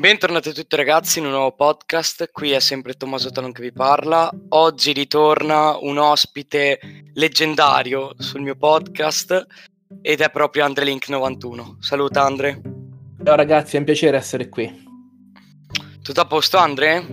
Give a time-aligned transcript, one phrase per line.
[0.00, 3.70] Bentornati a tutti ragazzi in un nuovo podcast, qui è sempre Tommaso Talon che vi
[3.70, 4.32] parla.
[4.48, 6.80] Oggi ritorna un ospite
[7.12, 9.46] leggendario sul mio podcast
[10.00, 11.80] ed è proprio AndreLink91.
[11.80, 12.62] Saluta Andre.
[13.22, 14.72] Ciao ragazzi, è un piacere essere qui.
[16.00, 17.06] Tutto a posto Andre?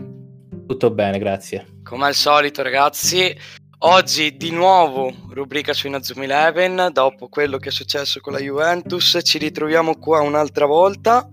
[0.65, 1.81] Tutto bene, grazie.
[1.83, 3.38] Come al solito ragazzi,
[3.79, 9.19] oggi di nuovo rubrica su Inazuma Eleven, dopo quello che è successo con la Juventus,
[9.24, 11.27] ci ritroviamo qua un'altra volta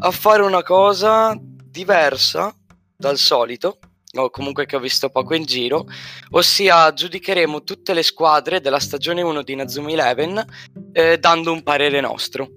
[0.00, 2.54] a fare una cosa diversa
[2.96, 3.78] dal solito,
[4.14, 5.86] o comunque che ho visto poco in giro,
[6.30, 10.44] ossia giudicheremo tutte le squadre della stagione 1 di Nazumi Eleven
[10.92, 12.48] eh, dando un parere nostro.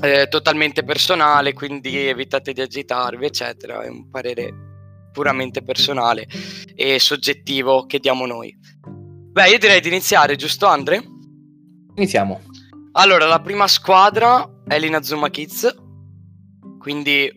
[0.00, 3.82] Eh, totalmente personale, quindi evitate di agitarvi, eccetera.
[3.82, 4.54] È un parere
[5.12, 6.28] puramente personale
[6.76, 8.56] e soggettivo che diamo noi.
[8.84, 11.02] Beh, io direi di iniziare, giusto Andre?
[11.96, 12.40] Iniziamo.
[12.92, 15.74] Allora, la prima squadra è l'Inazuma Kids,
[16.88, 17.30] quindi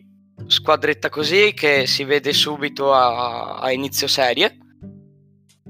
[0.46, 4.56] squadretta così che si vede subito a, a inizio serie.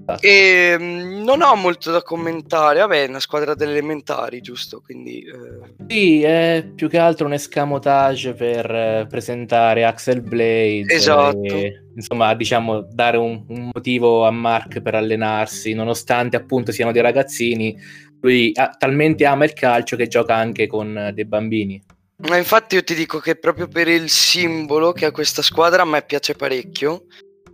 [0.05, 0.25] Esatto.
[0.25, 2.79] E mm, non ho molto da commentare.
[2.79, 4.81] Vabbè, è una squadra delle elementari, giusto?
[4.81, 5.75] Quindi, eh...
[5.89, 10.85] Sì, è più che altro un escamotage per eh, presentare Axel Blade.
[10.87, 11.43] Esatto.
[11.43, 17.03] E, insomma, diciamo, dare un, un, motivo a Mark per allenarsi, nonostante appunto siano dei
[17.03, 17.77] ragazzini.
[18.21, 21.83] Lui ha, talmente ama il calcio che gioca anche con dei bambini.
[22.29, 25.85] Ma infatti io ti dico che proprio per il simbolo che ha questa squadra a
[25.85, 27.07] me piace parecchio,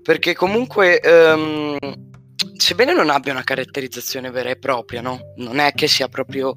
[0.02, 1.76] perché comunque um,
[2.54, 5.32] sebbene non abbia una caratterizzazione vera e propria, no?
[5.36, 6.52] Non è che sia proprio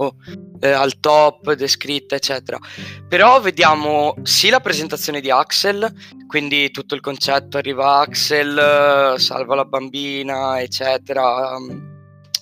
[0.60, 2.60] eh, al top, descritta, eccetera.
[3.08, 5.92] Però vediamo sì la presentazione di Axel,
[6.28, 11.58] quindi tutto il concetto arriva Axel, salva la bambina, eccetera.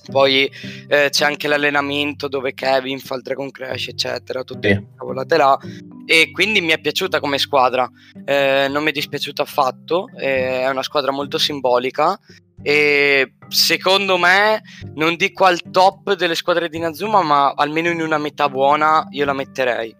[0.10, 0.52] Poi
[0.88, 5.58] eh, c'è anche l'allenamento dove Kevin fa il Dragon Crash, eccetera, tutte le cavolate là.
[6.06, 7.90] E quindi mi è piaciuta come squadra,
[8.26, 12.20] eh, non mi è dispiaciuta affatto, eh, è una squadra molto simbolica.
[12.62, 14.62] E secondo me
[14.96, 19.24] non dico al top delle squadre di Nazuma ma almeno in una metà buona io
[19.24, 19.96] la metterei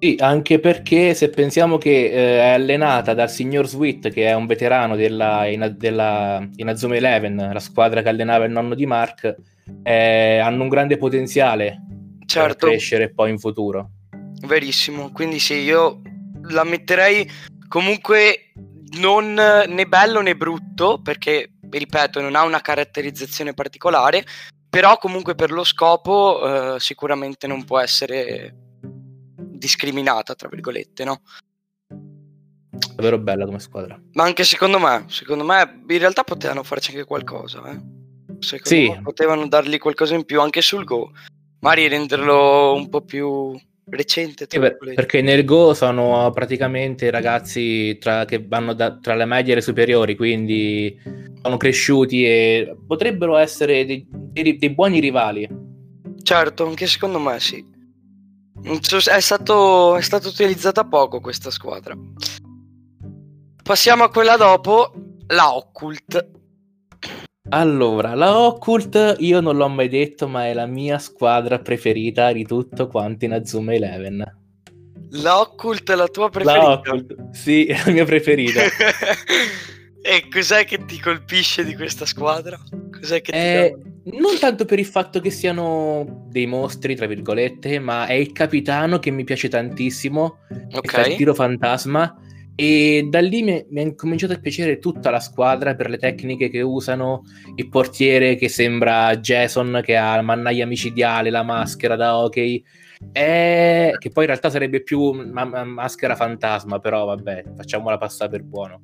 [0.00, 4.46] sì, anche perché se pensiamo che eh, è allenata dal signor Sweet, che è un
[4.46, 9.36] veterano della, in, della Inazuma Eleven, la squadra che allenava il nonno di Mark,
[9.82, 11.82] eh, hanno un grande potenziale
[12.24, 12.56] certo.
[12.56, 13.90] per crescere poi in futuro.
[14.46, 16.00] Verissimo, quindi sì, io
[16.48, 17.30] la metterei
[17.68, 18.52] comunque
[19.00, 24.24] non né bello né brutto, perché, ripeto, non ha una caratterizzazione particolare,
[24.70, 28.69] però comunque per lo scopo eh, sicuramente non può essere
[29.60, 31.20] discriminata, tra virgolette, no?
[32.96, 34.00] Davvero bella come squadra.
[34.12, 37.78] Ma anche secondo me, secondo me in realtà potevano farci anche qualcosa, eh?
[38.40, 38.88] Secondo sì.
[38.88, 41.10] me potevano dargli qualcosa in più anche sul Go.
[41.60, 43.54] Magari renderlo un po' più
[43.90, 44.46] recente.
[44.48, 49.56] Sì, perché nel Go sono praticamente ragazzi tra, che vanno da, tra le medie e
[49.56, 50.98] le superiori, quindi
[51.42, 55.46] sono cresciuti e potrebbero essere dei, dei, dei buoni rivali.
[56.22, 57.62] Certo, anche secondo me sì.
[58.62, 61.96] È stato, è stata utilizzata poco questa squadra.
[63.62, 64.92] Passiamo a quella dopo,
[65.28, 66.30] la Occult.
[67.50, 72.44] Allora, la Occult io non l'ho mai detto, ma è la mia squadra preferita di
[72.44, 74.38] tutto quanto in Azuma Eleven.
[75.12, 76.62] La Occult è la tua preferita?
[76.62, 78.60] La Occult, sì, è la mia preferita.
[80.02, 82.58] e cos'è che ti colpisce di questa squadra?
[82.90, 88.06] Cos'è che eh, non tanto per il fatto che siano dei mostri, tra virgolette, ma
[88.06, 90.38] è il capitano che mi piace tantissimo.
[90.72, 91.10] Okay.
[91.10, 92.16] il tiro fantasma.
[92.54, 96.48] E da lì mi, mi è cominciato a piacere tutta la squadra per le tecniche
[96.48, 97.22] che usano.
[97.56, 102.62] Il portiere che sembra Jason, che ha la mannaia micidiale, la maschera da hockey.
[103.12, 103.92] È...
[103.98, 108.82] Che poi in realtà sarebbe più ma- maschera fantasma, però vabbè, facciamola passare per buono.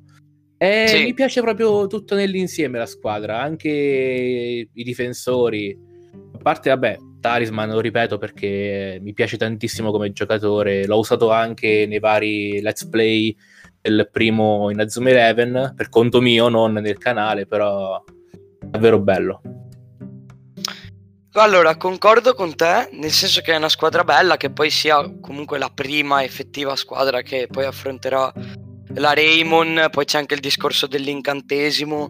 [0.57, 1.03] E sì.
[1.03, 5.77] mi piace proprio tutto nell'insieme la squadra, anche i difensori.
[6.33, 11.85] A parte, vabbè, Talisman lo ripeto perché mi piace tantissimo come giocatore, l'ho usato anche
[11.87, 13.35] nei vari let's play
[13.81, 18.03] del primo in Azuma Eleven, per conto mio, non nel canale, però
[18.59, 19.41] davvero bello.
[21.33, 25.59] Allora, concordo con te, nel senso che è una squadra bella, che poi sia comunque
[25.59, 28.33] la prima effettiva squadra che poi affronterà
[28.97, 32.09] la Raymond, poi c'è anche il discorso dell'incantesimo.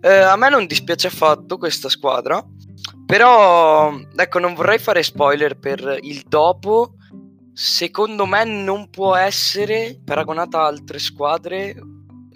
[0.00, 2.44] Eh, a me non dispiace affatto questa squadra,
[3.06, 6.94] però ecco, non vorrei fare spoiler per il dopo.
[7.52, 11.76] Secondo me non può essere paragonata a altre squadre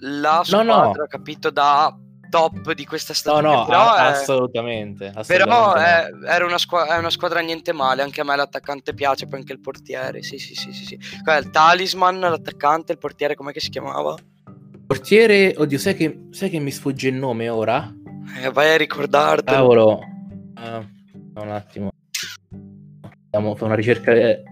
[0.01, 1.07] la squadra, no, no.
[1.09, 1.93] capito, da
[2.29, 3.49] top di questa stagione.
[3.49, 4.11] No, no, però a- è...
[4.11, 5.45] assolutamente, assolutamente.
[5.45, 9.27] Però è, era una squadra, è una squadra niente male, anche a me l'attaccante piace,
[9.27, 10.85] poi anche il portiere, sì sì sì sì.
[10.85, 10.99] sì.
[11.23, 14.15] Qua è il talisman, l'attaccante, il portiere, com'è che si chiamava?
[14.87, 17.93] Portiere, oddio, sai che, sai che mi sfugge il nome ora?
[18.43, 19.57] Eh, vai a ricordartelo.
[19.57, 20.01] Cavolo.
[20.55, 20.85] Ah,
[21.35, 21.91] un attimo.
[23.31, 24.13] Andiamo a fare una ricerca.
[24.13, 24.43] eh,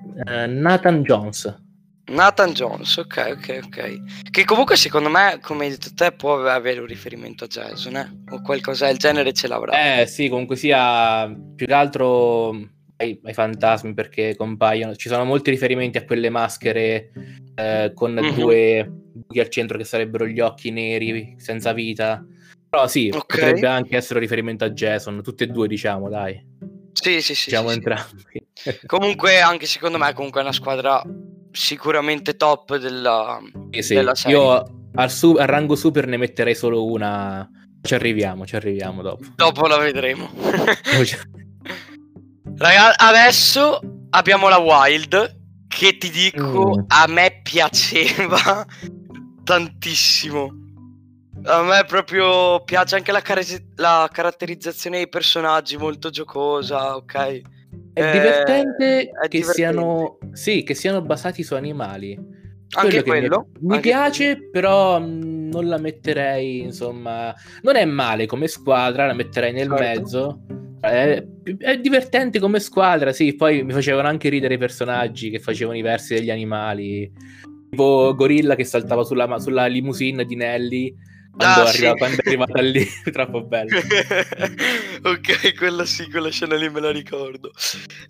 [0.47, 1.65] Nathan Jones.
[2.09, 4.31] Nathan Jones, ok, ok, ok.
[4.31, 8.11] Che comunque secondo me, come hai detto te, può avere un riferimento a Jason, eh?
[8.31, 10.01] O qualcosa del genere ce l'avrà.
[10.01, 11.27] Eh sì, comunque sia
[11.57, 12.51] più che altro
[12.99, 14.95] ai, ai fantasmi perché compaiono.
[14.95, 17.11] Ci sono molti riferimenti a quelle maschere
[17.57, 18.35] eh, con Mhm.
[18.35, 22.25] due buchi al centro che sarebbero gli occhi neri senza vita.
[22.69, 23.27] Però sì, Ok.
[23.27, 26.41] potrebbe anche essere un riferimento a Jason, tutte e due diciamo, dai.
[26.93, 27.51] Sì, sì, sì.
[27.51, 27.79] diciamo sì, sì.
[27.79, 28.47] entrambi.
[28.87, 31.03] Comunque, anche secondo me, comunque è una squadra
[31.57, 33.95] sicuramente top della, Sì, sì.
[33.95, 34.37] della serie.
[34.37, 34.63] Io
[34.95, 37.49] al, su- al rango super ne metterei solo una.
[37.83, 39.25] Ci arriviamo, ci arriviamo dopo.
[39.35, 40.29] Dopo la vedremo.
[42.59, 43.79] Raga, adesso
[44.11, 45.35] abbiamo la Wild
[45.69, 46.85] che ti dico Mm.
[46.89, 48.65] a me piaceva
[49.45, 50.51] tantissimo.
[51.45, 57.41] A me proprio piace anche la, care- la caratterizzazione dei personaggi molto giocosa, ok?
[57.97, 59.53] È Eh, divertente è che divertente.
[59.55, 62.15] siano sì, che siano basati su animali.
[62.77, 63.47] Anche che quello.
[63.61, 69.07] mi, mi anche piace, però mh, non la metterei, insomma, non è male come squadra,
[69.07, 69.83] la metterei nel Certo.
[69.83, 70.41] mezzo.
[70.79, 71.25] È,
[71.59, 75.83] è divertente come squadra, sì, poi mi facevano anche ridere i personaggi che facevano i
[75.83, 77.11] versi degli animali.
[77.71, 80.95] Tipo Gorilla che saltava sulla, sulla limousine di Nelly
[81.37, 81.97] quando, Ah, arriva- sì.
[81.99, 83.79] quando è arrivata lì, troppo bello.
[85.05, 87.51] ok, quella sì, quella scena lì me la ricordo.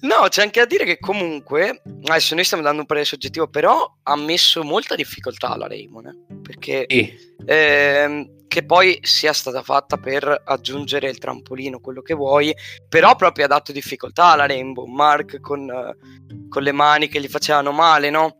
[0.00, 3.96] No, c'è anche da dire che comunque, adesso noi stiamo dando un parere soggettivo, però
[4.02, 7.12] ha messo molta difficoltà la Raymond, eh, perché Sì,
[7.46, 12.54] ehm, che poi sia stata fatta per aggiungere il trampolino, quello che vuoi,
[12.88, 17.28] però proprio ha dato difficoltà alla Rainbow, Mark con, eh, con le mani che gli
[17.28, 18.36] facevano male, no?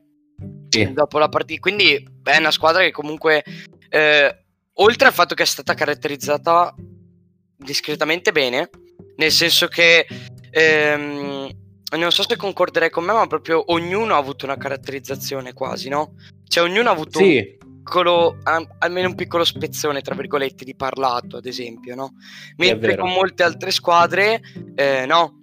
[0.68, 0.92] sì.
[0.92, 1.60] dopo la partita.
[1.60, 3.42] Quindi è una squadra che comunque,
[3.88, 4.45] eh,
[4.78, 6.74] oltre al fatto che è stata caratterizzata
[7.56, 8.70] discretamente bene,
[9.16, 10.06] nel senso che
[10.50, 11.48] ehm,
[11.96, 16.14] non so se concorderei con me, ma proprio ognuno ha avuto una caratterizzazione quasi, no?
[16.46, 20.74] Cioè ognuno ha avuto un Sì, piccolo, am- almeno un piccolo spezzone, tra virgolette, di
[20.74, 22.14] parlato, ad esempio, no?
[22.56, 24.40] Mentre con molte altre squadre,
[24.74, 25.40] eh, no,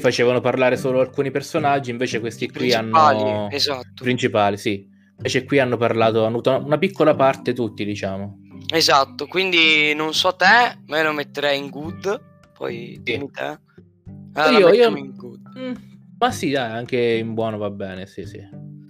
[0.00, 4.02] facevano parlare solo alcuni personaggi, invece questi qui principali, hanno esatto.
[4.02, 4.92] principali, sì.
[5.16, 8.40] Invece qui hanno parlato, hanno avuto una piccola parte tutti, diciamo.
[8.72, 13.58] Esatto, quindi non so te, me lo metterei in good, poi dimmi te.
[14.06, 15.40] Eh, la Io- io- in good.
[15.56, 15.72] Mm,
[16.18, 18.40] ma sì, dai, anche in buono va bene, sì, sì.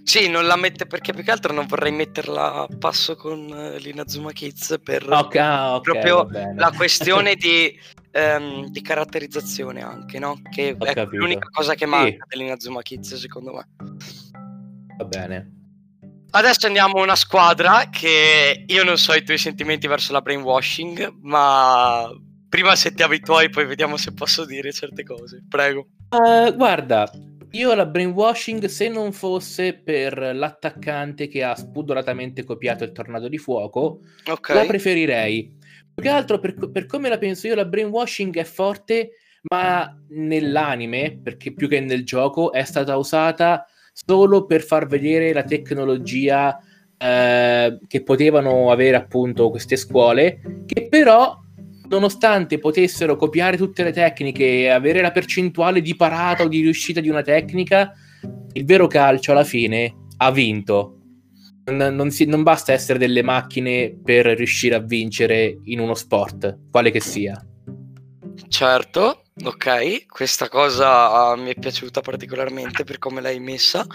[0.03, 3.79] Sì, non la mette perché più che altro non vorrei metterla a passo con eh,
[3.79, 7.75] l'Inazuma Kids per Ok, ah, ok, proprio la questione di,
[8.11, 10.39] ehm, di caratterizzazione anche, no?
[10.49, 11.17] Che Ho è capito.
[11.23, 11.89] l'unica cosa che Sì.
[11.91, 13.67] manca dell'Inazuma Kids secondo me.
[14.97, 15.51] Va bene.
[16.35, 21.19] Adesso andiamo a una squadra che io non so i tuoi sentimenti verso la brainwashing,
[21.21, 22.09] ma
[22.49, 25.45] prima sentiamo i tuoi, poi vediamo se posso dire certe cose.
[25.47, 25.87] Prego.
[26.09, 27.09] Eh, guarda,
[27.51, 33.37] io la brainwashing, se non fosse per l'attaccante che ha spudoratamente copiato il tornado di
[33.37, 34.49] fuoco, Ok.
[34.49, 35.57] la preferirei.
[35.93, 39.11] Più che altro per, per come la penso io, la brainwashing è forte,
[39.49, 43.65] ma nell'anime, perché più che nel gioco, è stata usata
[43.95, 46.59] solo per far vedere la tecnologia
[46.97, 51.39] eh, che potevano avere appunto queste scuole, che però,
[51.87, 56.99] nonostante potessero copiare tutte le tecniche e avere la percentuale di parata o di riuscita
[56.99, 57.93] di una tecnica,
[58.51, 60.91] il vero calcio alla fine ha vinto.
[61.65, 66.59] Non, non si- non basta essere delle macchine per riuscire a vincere in uno sport,
[66.69, 67.43] quale che sia.
[68.49, 73.85] Certo, ok, questa cosa ah, mi è piaciuta particolarmente per come l'hai messa.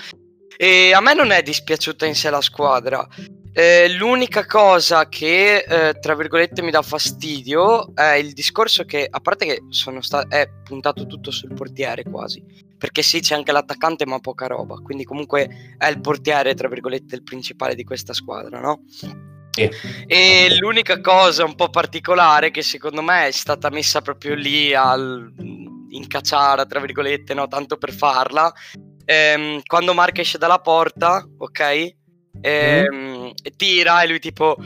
[0.57, 3.07] E a me non è dispiaciuta in sé la squadra.
[3.53, 9.21] Eh, l'unica cosa che, eh, tra virgolette, mi dà fastidio è il discorso che, a
[9.21, 9.63] parte che
[10.01, 12.45] sta- è puntato tutto sul portiere quasi,
[12.79, 14.77] perché sì, c'è anche l'attaccante, ma poca roba.
[14.77, 18.83] Quindi, comunque, è il portiere, tra virgolette, il principale di questa squadra, no?
[20.07, 25.33] E l'unica cosa un po' particolare che secondo me è stata messa proprio lì al,
[25.91, 27.49] in cacciara, tra virgolette, no?
[27.49, 28.53] Tanto per farla.
[29.05, 31.95] ehm, quando Mark esce dalla porta, ok?
[32.41, 34.57] Ehm, e tira e lui tipo...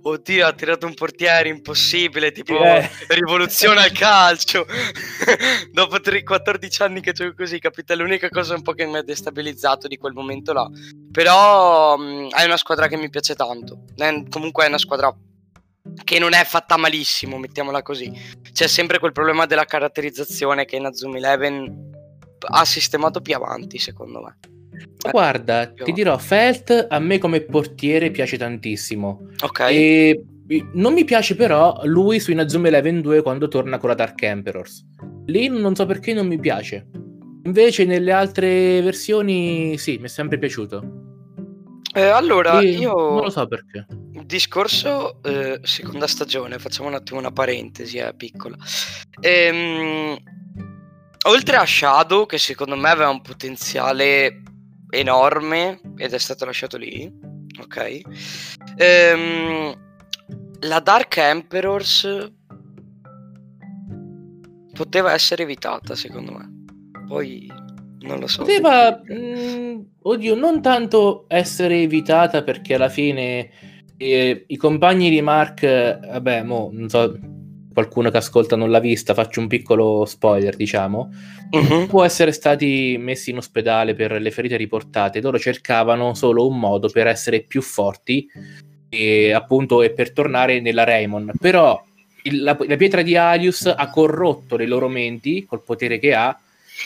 [0.00, 2.88] Oddio, ha tirato un portiere impossibile, tipo Eh.
[3.08, 4.64] rivoluziona il calcio.
[5.72, 7.92] Dopo tre- 14 anni che gioco così, capite?
[7.92, 10.66] È l'unica cosa un po' che mi ha destabilizzato di quel momento là.
[11.10, 13.84] Però mh, è una squadra che mi piace tanto.
[13.96, 15.14] È- comunque è una squadra
[16.04, 18.10] che non è fatta malissimo, mettiamola così.
[18.52, 21.90] C'è sempre quel problema della caratterizzazione che in Azumi Eleven
[22.50, 24.38] ha sistemato più avanti, secondo me.
[25.10, 29.28] Guarda, ti dirò, Felt a me come portiere piace tantissimo.
[29.42, 29.60] Ok.
[29.60, 30.24] E
[30.72, 34.84] non mi piace però lui su Inazuma Eleven 2 quando torna con la Dark Emperors.
[35.26, 36.88] Lì non so perché non mi piace.
[37.44, 41.06] Invece nelle altre versioni sì, mi è sempre piaciuto.
[41.94, 42.92] Eh, allora, e io...
[42.92, 43.86] Non lo so perché.
[44.24, 48.56] Discorso, eh, seconda stagione, facciamo un attimo una parentesi, è eh, piccola.
[49.20, 50.16] Ehm,
[51.26, 54.42] oltre a Shadow, che secondo me aveva un potenziale
[54.90, 57.10] enorme ed è stato lasciato lì,
[57.60, 58.00] ok?
[58.76, 59.74] Ehm,
[60.60, 62.32] la Dark Emperors
[64.72, 66.66] poteva essere evitata, secondo me.
[67.06, 67.50] Poi
[68.00, 68.42] non lo so.
[68.42, 73.50] Poteva, mh, mm, oddio, non tanto essere evitata perché alla fine
[73.96, 77.18] eh, i compagni di Mark, vabbè, mo, non so,
[77.78, 81.12] qualcuno che ascolta non l'ha vista, faccio un piccolo spoiler, diciamo,
[81.50, 81.86] uh-huh.
[81.86, 85.20] può essere stati messi in ospedale per le ferite riportate.
[85.20, 88.28] Loro cercavano solo un modo per essere più forti
[88.88, 91.30] e appunto e per tornare nella Raymond.
[91.40, 91.80] Però
[92.24, 96.36] il, la, la, pietra di Alius ha corrotto le loro menti col potere che ha.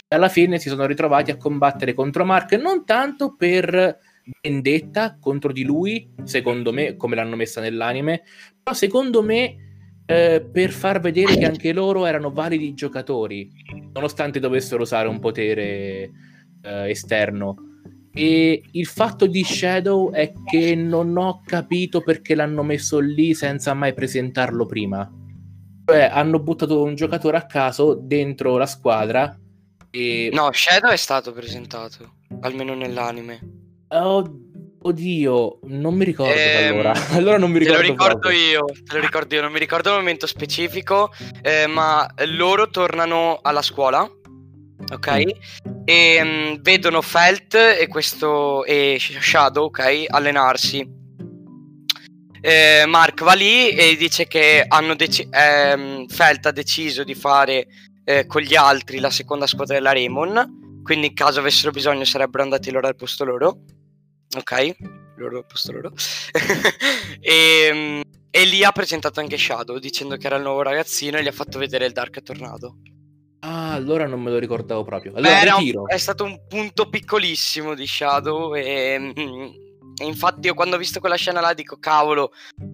[0.06, 3.98] E alla fine si sono ritrovati a combattere contro Mark non tanto per
[4.42, 8.24] vendetta contro di lui, secondo me, come l'hanno messa nell'anime,
[8.62, 9.71] però secondo me
[10.06, 13.50] eh, per far vedere che anche loro erano validi giocatori,
[13.92, 16.10] nonostante dovessero usare un potere
[16.62, 17.56] eh, esterno.
[18.14, 23.72] E il fatto di Shadow è che non ho capito perché l'hanno messo lì senza
[23.72, 25.10] mai presentarlo prima.
[25.84, 29.34] Cioè, hanno buttato un giocatore a caso dentro la squadra.
[29.90, 30.30] E...
[30.32, 33.40] No, Shadow è stato presentato, almeno nell'anime.
[33.88, 34.24] Oh,
[34.82, 36.92] oddio, non mi ricordo ehm, allora.
[37.12, 37.80] allora non mi ricordo.
[37.80, 38.40] Te lo ricordo proprio.
[38.40, 41.12] io, te lo ricordo io, non mi ricordo il momento specifico,
[41.42, 44.08] eh, ma loro tornano alla scuola
[44.90, 45.22] ok?
[45.68, 45.82] Mm.
[45.84, 50.04] E um, vedono Felt e questo e Shadow, ok?
[50.08, 51.00] Allenarsi.
[52.40, 57.66] Eh, Mark va lì e dice che hanno dec- ehm, Felt ha deciso di fare
[58.04, 60.82] eh, con gli altri la seconda squadra della Raymond.
[60.82, 63.58] Quindi, in caso avessero bisogno, sarebbero andati loro al posto loro.
[64.36, 64.76] Ok?
[65.16, 65.92] Loro posto loro.
[67.20, 71.22] e, um, e lì ha presentato anche Shadow dicendo che era il nuovo ragazzino e
[71.22, 72.78] gli ha fatto vedere il Dark Tornado.
[73.40, 75.14] Ah, allora non me lo ricordavo proprio.
[75.14, 79.12] Allora, Beh, un, è stato un punto piccolissimo di Shadow e,
[79.96, 82.30] e, infatti io quando ho visto quella scena là dico cavolo,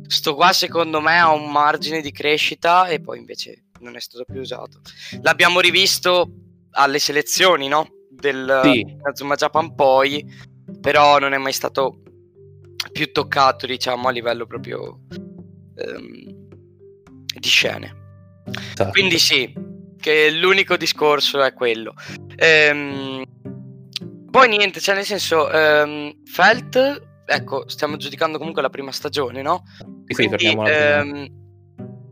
[0.07, 4.25] sto qua secondo me ha un margine di crescita e poi invece non è stato
[4.25, 4.81] più usato.
[5.23, 6.31] L'abbiamo rivisto
[6.73, 7.88] alle selezioni, no?
[8.11, 8.85] Del sì.
[9.15, 10.23] Zuma Japan poi,
[10.81, 12.03] però non è mai stato
[12.93, 15.01] più toccato, diciamo, a livello proprio
[15.75, 16.49] ehm,
[17.39, 17.97] di scene.
[18.73, 18.91] Esatto.
[18.91, 19.53] Quindi sì,
[19.99, 21.95] che l'unico discorso è quello.
[22.37, 23.25] Ehm,
[24.31, 29.65] poi niente, cioè nel senso, ehm, Felt, ecco, stiamo giudicando comunque la prima stagione, no?
[30.07, 31.37] Sì, Quindi, ehm,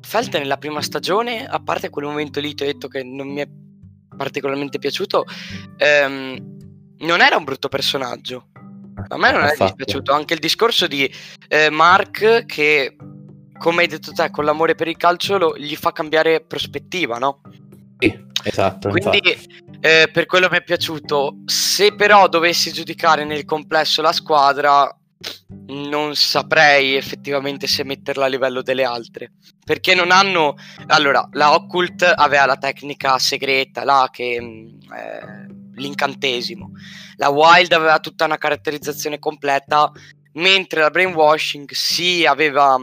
[0.03, 3.41] Felt nella prima stagione, a parte quel momento lì ti ho detto che non mi
[3.41, 3.49] è
[4.17, 5.25] particolarmente piaciuto,
[5.79, 6.37] ehm,
[6.99, 8.51] non era un brutto personaggio.
[9.09, 11.11] A me non è dispiaciuto anche il discorso di
[11.49, 12.97] eh, Mark che,
[13.59, 17.43] come hai detto te, con l'amore per il calcio lo, gli fa cambiare prospettiva, no?
[17.99, 18.89] Sì, esatto.
[18.89, 19.21] Quindi
[19.81, 21.39] eh, per quello mi è piaciuto.
[21.45, 24.89] Se però dovessi giudicare nel complesso la squadra,
[25.69, 29.33] non saprei effettivamente se metterla a livello delle altre.
[29.65, 30.57] Perché non hanno.
[30.87, 34.39] Allora, la Occult aveva la tecnica segreta là che.
[34.41, 36.73] Mm, eh, l'incantesimo.
[37.17, 39.91] La Wild aveva tutta una caratterizzazione completa.
[40.35, 42.77] Mentre la Brainwashing sì aveva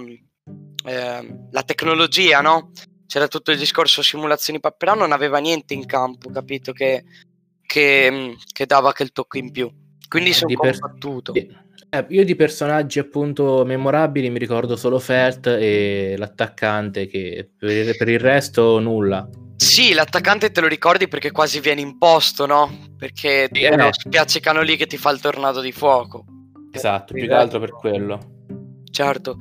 [0.85, 2.71] eh, la tecnologia, no?
[3.13, 6.71] c'era tutto il discorso simulazioni, però non aveva niente in campo, capito?
[6.71, 7.03] Che,
[7.61, 9.71] che, mm, che dava quel tocco in più.
[10.07, 10.79] Quindi eh, sono per...
[10.79, 11.33] combattuto.
[11.33, 18.09] Eh, io di personaggi appunto memorabili mi ricordo solo Felt e l'attaccante, che per, per
[18.09, 19.29] il resto nulla.
[19.63, 22.89] Sì, l'attaccante te lo ricordi perché quasi viene imposto, no?
[22.97, 23.89] Perché ti eh.
[23.91, 26.25] spiaccicano lì che ti fa il tornado di fuoco.
[26.71, 28.19] Esatto, più che altro per quello.
[28.91, 29.37] Certo.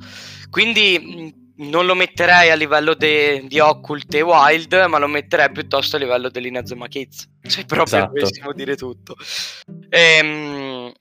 [0.49, 5.97] Quindi non lo metterei a livello de, di Occult e Wild, ma lo metterei piuttosto
[5.97, 7.29] a livello dell'Inazuma Kids.
[7.43, 8.13] Cioè, proprio esatto.
[8.13, 9.15] dovessimo dire tutto.
[9.89, 10.91] Ehm,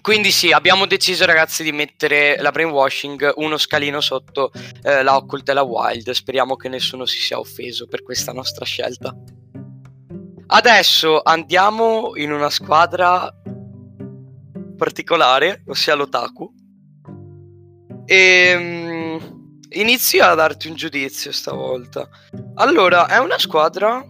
[0.00, 4.50] quindi sì, abbiamo deciso ragazzi di mettere la brainwashing uno scalino sotto
[4.82, 6.10] eh, la Occult e la Wild.
[6.10, 9.14] Speriamo che nessuno si sia offeso per questa nostra scelta.
[10.48, 13.32] Adesso andiamo in una squadra
[14.76, 16.52] particolare, ossia l'Otaku.
[18.04, 19.34] Ehm
[19.70, 22.08] inizio a darti un giudizio stavolta.
[22.54, 24.04] Allora, è una squadra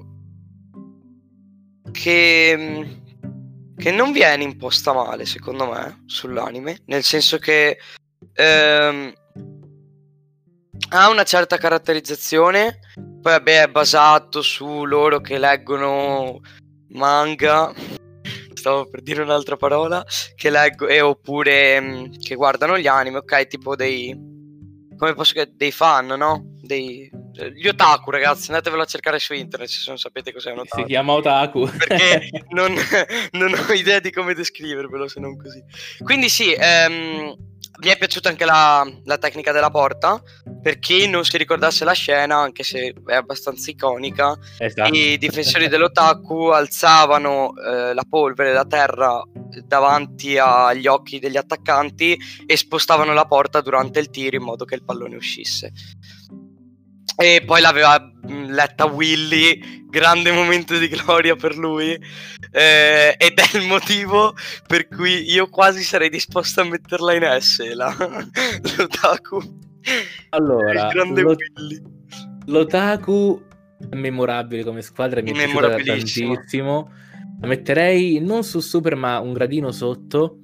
[1.93, 3.01] che,
[3.77, 7.79] che non viene imposta male, secondo me, sull'anime, nel senso che
[8.33, 9.13] ehm,
[10.91, 16.41] ha una certa caratterizzazione, poi vabbè è basato su loro che leggono
[16.91, 17.73] manga,
[18.55, 20.05] stavo per dire un'altra parola,
[20.35, 24.35] che leggo, e oppure mh, mm, che guardano gli anime, ok, tipo dei
[24.97, 26.55] come posso dire, dei fan, no?
[26.61, 27.11] Dei,
[27.55, 30.83] gli otaku, ragazzi, andatevelo a cercare su internet se non sapete cos'è un otaku.
[30.83, 31.69] Si chiama otaku.
[31.69, 32.75] Perché non,
[33.33, 35.63] non, ho idea di come descrivervelo se non così.
[36.03, 37.37] Quindi sì, ehm,
[37.79, 40.21] mi è piaciuta anche la, la, tecnica della porta.
[40.63, 44.95] Per chi non si ricordasse la scena, anche se è abbastanza iconica, esatto.
[44.95, 49.23] i difensori dell'otaku alzavano eh, la polvere da terra
[49.65, 52.17] davanti agli occhi degli attaccanti
[52.47, 55.73] e spostavano la porta durante il tiro in modo che il pallone uscisse.
[57.17, 61.99] E poi l'aveva mm, letta Willy, grande momento di gloria per lui.
[62.51, 64.35] Eh, ed è il motivo
[64.67, 67.95] per cui io quasi sarei disposto a metterla in S, la,
[68.77, 69.41] l'Otaku.
[70.31, 71.53] Allora, l'ot-
[72.47, 73.43] l'Otaku
[73.91, 76.93] è memorabile come squadra, mi è piaciuta tantissimo.
[77.41, 80.41] La metterei non su Super, ma un gradino sotto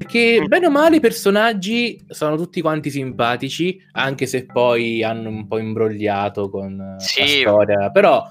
[0.00, 5.46] perché bene o male i personaggi sono tutti quanti simpatici, anche se poi hanno un
[5.46, 7.20] po' imbrogliato con sì.
[7.20, 7.90] la storia.
[7.90, 8.26] Però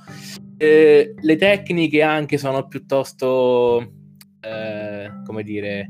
[0.58, 3.94] eh, le tecniche anche sono piuttosto,
[4.42, 5.90] eh, come dire,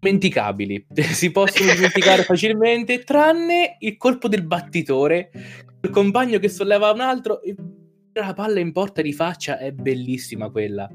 [0.00, 0.86] dimenticabili.
[1.12, 5.30] si possono dimenticare facilmente, tranne il colpo del battitore,
[5.82, 7.54] il compagno che solleva un altro e
[8.14, 10.90] la palla in porta di faccia è bellissima quella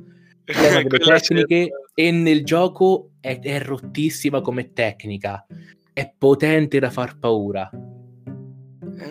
[0.54, 5.46] delle tecniche e nel gioco è, è, rottissima come tecnica.
[5.92, 7.70] È potente da far paura.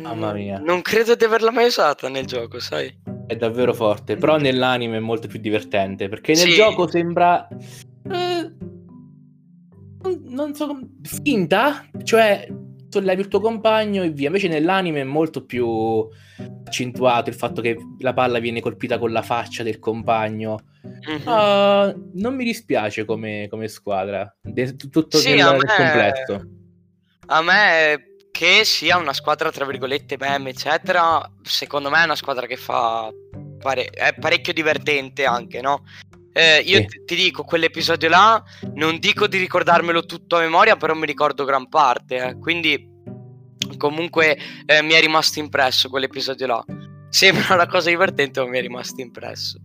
[0.00, 0.58] Mamma mia.
[0.58, 2.96] Non credo di averla mai usata nel gioco, sai?
[3.26, 6.54] È davvero forte, però nell'anime è molto più divertente, perché nel sì.
[6.54, 7.46] gioco sembra...
[7.48, 8.52] Eh,
[10.28, 12.46] non so, finta, cioè
[12.96, 14.28] sollevi il tuo compagno e via.
[14.28, 16.06] Invece nell'anime è molto più
[16.64, 20.58] accentuato il fatto che la palla viene colpita con la faccia del compagno.
[20.86, 21.26] Mm-hmm.
[21.26, 25.58] Uh, non mi dispiace come, come squadra, De- tutto sì, nel, me...
[25.58, 26.48] complesso.
[27.26, 32.46] A me che sia una squadra tra virgolette meme eccetera, secondo me è una squadra
[32.46, 33.10] che fa
[33.58, 35.84] pare- è parecchio divertente anche, no?
[36.36, 37.04] Eh, io sì.
[37.06, 38.44] ti, dico, quell'episodio là,
[38.74, 42.38] non dico di ricordarmelo tutto a memoria, però mi ricordo gran parte, eh.
[42.38, 42.86] quindi
[43.78, 46.64] comunque eh, mi è rimasto impresso quell'episodio là.
[47.08, 49.58] Sembra una cosa divertente, ma mi è rimasto impresso.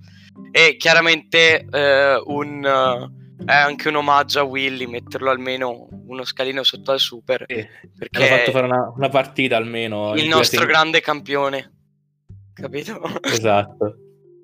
[0.50, 6.64] E chiaramente eh, un, uh, è anche un omaggio a Willy, metterlo almeno uno scalino
[6.64, 7.44] sotto al super.
[7.50, 10.16] Sì, perché hanno fatto fare una, una partita almeno.
[10.16, 11.70] Il nostro grande campione.
[12.54, 13.02] Capito?
[13.24, 13.96] Esatto.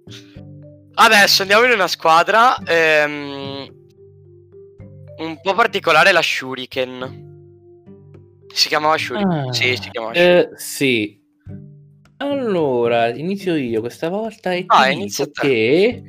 [0.99, 3.71] Adesso andiamo in una squadra ehm,
[5.19, 7.25] un po' particolare, la Shuriken.
[8.51, 9.31] Si chiamava Shuriken?
[9.31, 10.39] Ah, sì, si chiamava Shuriken.
[10.39, 11.21] Eh, sì.
[12.17, 16.01] Allora, inizio io questa volta e ah, inizio che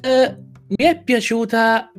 [0.00, 1.92] eh, mi è piaciuta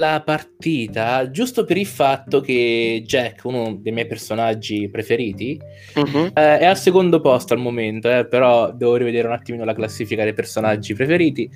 [0.00, 5.60] la partita giusto per il fatto che Jack, uno dei miei personaggi preferiti,
[5.94, 6.30] uh-huh.
[6.32, 10.24] eh, è al secondo posto al momento, eh, però devo rivedere un attimino la classifica
[10.24, 11.48] dei personaggi preferiti.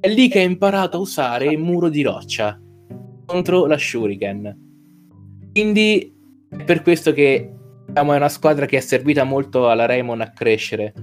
[0.00, 2.58] È lì che ha imparato a usare il muro di roccia
[3.26, 4.62] contro la Shuriken.
[5.52, 6.10] Quindi
[6.48, 7.52] è per questo che
[7.86, 10.94] diciamo, è una squadra che è servita molto alla Raymond a crescere.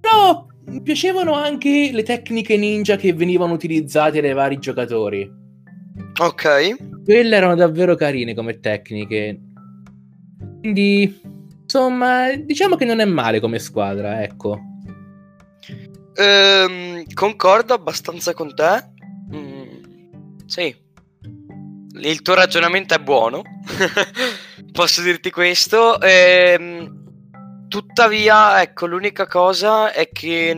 [0.00, 5.37] Però mi piacevano anche le tecniche ninja che venivano utilizzate dai vari giocatori
[6.20, 7.04] Ok.
[7.04, 9.38] Quelle erano davvero carine come tecniche.
[10.60, 11.20] Quindi,
[11.62, 14.60] insomma, diciamo che non è male come squadra, ecco.
[16.14, 18.90] Ehm, concordo abbastanza con te.
[19.32, 20.74] Mm, sì.
[22.00, 23.42] Il tuo ragionamento è buono.
[24.72, 26.00] Posso dirti questo.
[26.00, 30.52] Ehm, tuttavia, ecco, l'unica cosa è che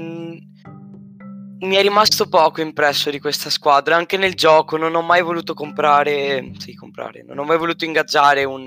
[1.60, 3.96] mi è rimasto poco impresso di questa squadra.
[3.96, 6.52] Anche nel gioco non ho mai voluto comprare.
[6.58, 7.22] Sì, comprare.
[7.26, 8.66] Non ho mai voluto ingaggiare un.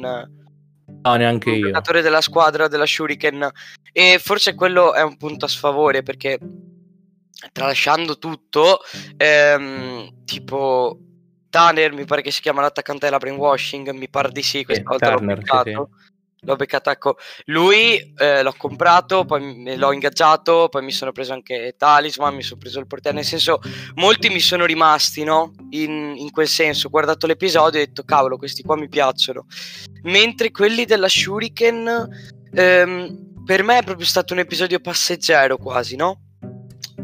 [1.01, 1.65] No, neanche un io.
[1.67, 3.49] giocatore della squadra della Shuriken.
[3.91, 6.39] E forse quello è un punto a sfavore perché.
[7.51, 8.79] Tralasciando tutto,
[9.17, 10.97] ehm, tipo
[11.49, 13.89] Tanner, mi pare che si chiama l'attaccante della brainwashing.
[13.89, 15.89] Mi pare di sì, questa eh, volta Turner, l'ho beccato.
[15.97, 16.12] Sì, sì.
[16.43, 21.75] L'ho beccato, ecco, lui eh, l'ho comprato, poi l'ho ingaggiato, poi mi sono preso anche
[21.77, 23.59] Talisman, mi sono preso il portiere, nel senso,
[23.95, 25.53] molti mi sono rimasti, no?
[25.71, 29.45] In, in quel senso, ho guardato l'episodio e ho detto, cavolo, questi qua mi piacciono.
[30.03, 32.09] Mentre quelli della Shuriken,
[32.53, 36.19] ehm, per me è proprio stato un episodio passeggero quasi, no?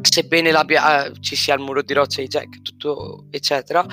[0.01, 3.85] sebbene eh, ci sia il muro di roccia di Jack, tutto eccetera,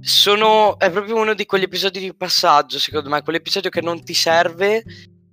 [0.00, 4.14] sono, è proprio uno di quegli episodi di passaggio, secondo me, quell'episodio che non ti
[4.14, 4.84] serve,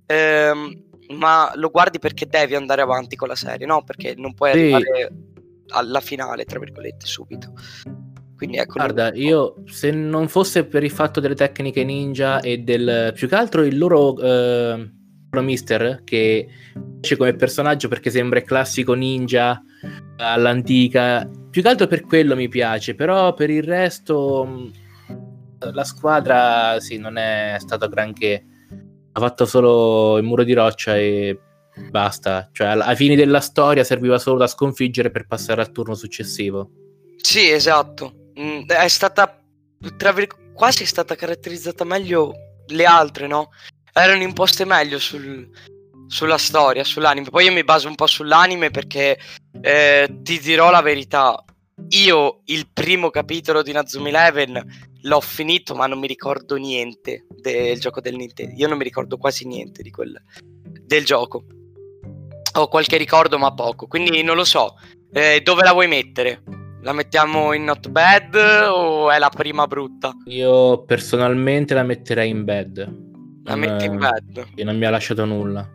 [0.06, 0.82] ehm,
[1.16, 3.84] ma lo guardi perché devi andare avanti con la serie, no?
[3.84, 4.58] Perché non puoi sì.
[4.58, 5.12] arrivare
[5.68, 7.52] alla finale, tra virgolette, subito.
[8.36, 8.74] Quindi ecco.
[8.74, 13.34] Guarda, io se non fosse per il fatto delle tecniche ninja e del più che
[13.34, 14.90] altro il loro eh,
[15.30, 16.46] Mister che
[17.00, 19.62] piace come personaggio perché sembra il classico ninja
[20.16, 21.28] all'antica.
[21.54, 24.72] Più che altro per quello mi piace, però per il resto
[25.60, 28.44] la squadra sì, non è stata granché.
[29.12, 31.38] Ha fatto solo il muro di roccia e
[31.90, 32.48] basta.
[32.50, 36.70] Cioè, ai fini della storia serviva solo da sconfiggere per passare al turno successivo.
[37.18, 38.32] Sì, esatto.
[38.36, 39.40] Mm, è stata
[39.78, 42.32] vir- quasi è stata caratterizzata meglio
[42.66, 43.50] le altre, no?
[43.92, 45.48] Erano imposte meglio sul,
[46.06, 47.30] sulla storia, sull'anime.
[47.30, 49.18] Poi io mi baso un po' sull'anime perché
[49.60, 51.42] eh, ti dirò la verità.
[51.90, 57.78] Io il primo capitolo di Nazumi Eleven l'ho finito, ma non mi ricordo niente del
[57.80, 58.54] gioco del Nintendo.
[58.56, 60.20] Io non mi ricordo quasi niente di quel,
[60.82, 61.44] del gioco.
[62.56, 63.86] Ho qualche ricordo, ma poco.
[63.86, 64.74] Quindi non lo so.
[65.12, 66.42] Eh, dove la vuoi mettere?
[66.82, 70.12] La mettiamo in not bad o è la prima brutta?
[70.26, 73.02] Io personalmente la metterei in bad.
[73.44, 74.54] La metti in bad?
[74.54, 75.68] Che non mi ha lasciato nulla.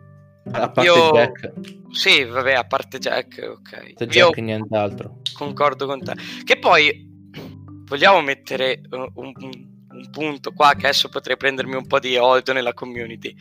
[0.52, 1.10] A parte Io...
[1.12, 1.52] Jack.
[1.90, 3.94] Sì, vabbè, a parte Jack, ok.
[3.94, 5.20] Jack Io nient'altro.
[5.34, 6.14] Concordo con te.
[6.44, 7.08] Che poi
[7.86, 12.52] vogliamo mettere un, un, un, punto qua che adesso potrei prendermi un po' di odio
[12.52, 13.34] nella community.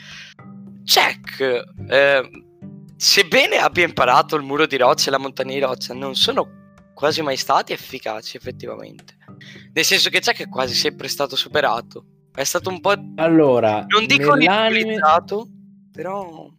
[0.82, 2.30] Jack, eh,
[2.96, 6.58] sebbene abbia imparato il muro di roccia e la montagna di roccia, non sono
[6.94, 9.18] quasi mai stati efficaci effettivamente.
[9.72, 12.06] Nel senso che Jack è quasi sempre stato superato.
[12.34, 12.94] È stato un po'...
[13.16, 15.48] Allora, non dico ridicolizzato,
[15.92, 16.50] però...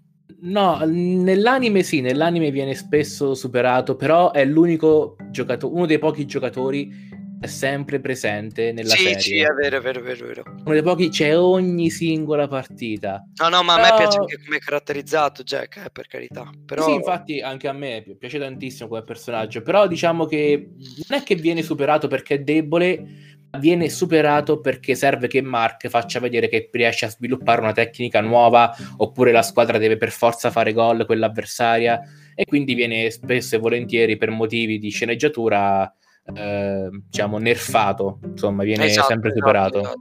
[0.42, 7.09] No, nell'anime sì, nell'anime viene spesso superato, però è l'unico giocatore, uno dei pochi giocatori
[7.40, 9.20] è sempre presente nella sì, serie.
[9.20, 10.42] Sì, è vero, è vero, è vero, è vero.
[10.46, 13.24] Uno dei pochi c'è ogni singola partita.
[13.40, 13.87] No, no, ma però...
[13.87, 16.50] a me piace anche come è caratterizzato Jack, eh, per carità.
[16.66, 16.85] Però...
[16.85, 20.70] Sì, infatti anche a me piace tantissimo come personaggio, però diciamo che
[21.09, 26.20] non è che viene superato perché è debole, viene superato perché serve che Mark faccia
[26.20, 30.72] vedere che riesce a sviluppare una tecnica nuova oppure la squadra deve per forza fare
[30.72, 32.00] gol quell'avversaria
[32.34, 35.92] e quindi viene spesso e volentieri per motivi di sceneggiatura
[36.32, 38.20] eh, diciamo nerfato.
[38.24, 39.78] Insomma viene esatto, sempre esatto, superato.
[39.80, 40.00] esatto,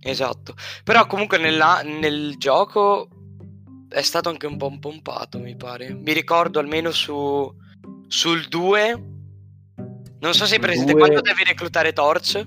[0.00, 0.54] esatto.
[0.82, 3.08] però comunque nella, nel gioco
[3.88, 5.94] è stato anche un po' pompato mi pare.
[5.94, 7.60] Mi ricordo almeno su
[8.08, 9.04] sul 2
[10.20, 11.00] non so se hai presente 2...
[11.00, 12.46] quando devi reclutare Torch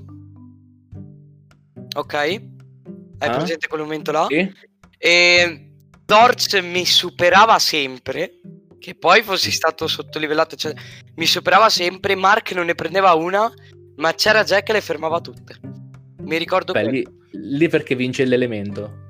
[1.96, 2.14] ok?
[2.14, 2.40] Hai
[3.20, 3.36] ah?
[3.36, 4.26] presente quel momento là?
[4.30, 4.52] Sì.
[4.98, 5.72] E
[6.06, 8.40] Torch mi superava sempre,
[8.80, 10.74] che poi fossi stato sottolivellato, cioè,
[11.16, 13.52] mi superava sempre, Mark non ne prendeva una,
[13.98, 15.60] ma c'era Jack che le fermava tutte.
[16.20, 19.04] Mi ricordo Beh, lì, lì, perché vince l'elemento.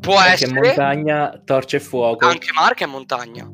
[0.00, 0.60] Può perché essere.
[0.60, 2.26] montagna, torce e fuoco.
[2.26, 3.50] Anche Mark è montagna.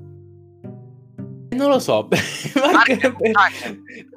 [1.51, 2.07] Non lo so,
[2.55, 3.15] Mark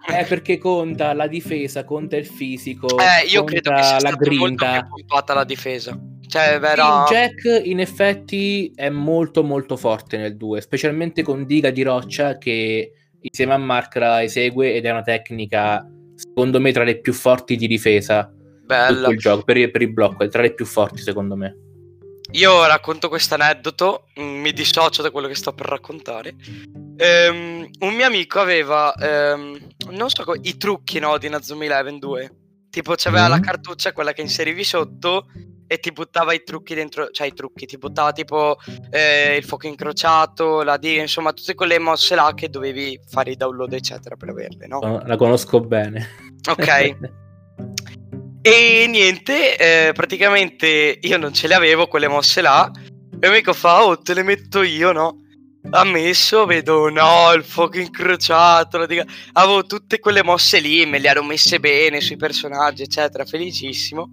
[0.06, 4.88] è perché conta la difesa, conta il fisico, eh, io credo che sia la grinta.
[5.08, 6.00] Molto la difesa.
[6.28, 7.06] Cioè, vera...
[7.08, 12.92] Jack in effetti è molto molto forte nel 2, specialmente con Diga di roccia che
[13.20, 17.56] insieme a Mark la esegue ed è una tecnica secondo me tra le più forti
[17.56, 18.32] di difesa.
[18.66, 19.10] Bella.
[19.10, 21.58] il gioco, per, per il blocco, è tra le più forti secondo me.
[22.32, 26.34] Io racconto questo aneddoto, mi dissocio da quello che sto per raccontare.
[26.96, 29.58] Um, un mio amico aveva, um,
[29.90, 32.36] non so, i trucchi no, di Nazumi Eleven 2.
[32.70, 33.30] Tipo, c'aveva mm.
[33.30, 35.28] la cartuccia, quella che inserivi sotto
[35.68, 38.58] e ti buttava i trucchi dentro, cioè i trucchi, ti buttava tipo
[38.92, 43.36] eh, il fuoco incrociato, la D, insomma, tutte quelle mosse là che dovevi fare i
[43.36, 45.02] download, eccetera, per averle, no?
[45.06, 46.08] La conosco bene.
[46.50, 46.68] Ok.
[48.42, 52.70] e niente, eh, praticamente io non ce le avevo quelle mosse là.
[53.20, 55.23] E amico fa, oh, te le metto io, no?
[55.70, 59.06] Ha messo, vedo no, il fuoco incrociato, dica...
[59.34, 64.12] avevo tutte quelle mosse lì, me le ero messe bene sui personaggi, eccetera, felicissimo.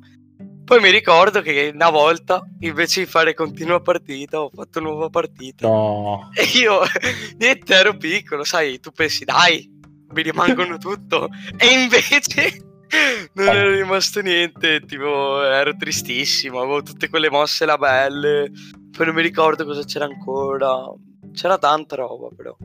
[0.65, 5.67] Poi mi ricordo che una volta, invece di fare continua partita, ho fatto nuova partita.
[5.67, 6.31] No.
[6.33, 6.83] E io,
[7.39, 9.69] niente, ero piccolo, sai, tu pensi, dai,
[10.13, 11.29] mi rimangono tutto.
[11.57, 12.63] E invece
[13.35, 18.53] non era rimasto niente, tipo, ero tristissimo, avevo tutte quelle mosse là belle,
[18.97, 20.69] Poi non mi ricordo cosa c'era ancora.
[21.33, 22.57] C'era tanta roba, però.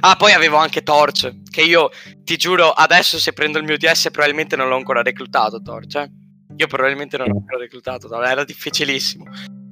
[0.00, 1.42] Ah, poi avevo anche Torch.
[1.50, 1.90] Che io
[2.24, 5.60] ti giuro, adesso se prendo il mio DS, probabilmente non l'ho ancora reclutato.
[5.62, 6.10] Torch, eh?
[6.56, 8.22] Io probabilmente non l'ho ancora reclutato.
[8.22, 9.24] Era difficilissimo.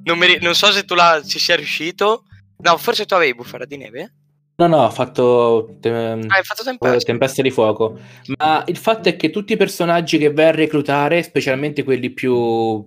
[0.03, 2.23] Non, ri- non so se tu la- ci sia riuscito.
[2.59, 4.13] No, forse tu avevi bufera di neve.
[4.59, 6.97] No, no, ho fatto, te- Ah, fatto tempesta.
[7.05, 7.99] tempesta di fuoco.
[8.39, 12.83] Ma il fatto è che tutti i personaggi che vai a reclutare, specialmente quelli più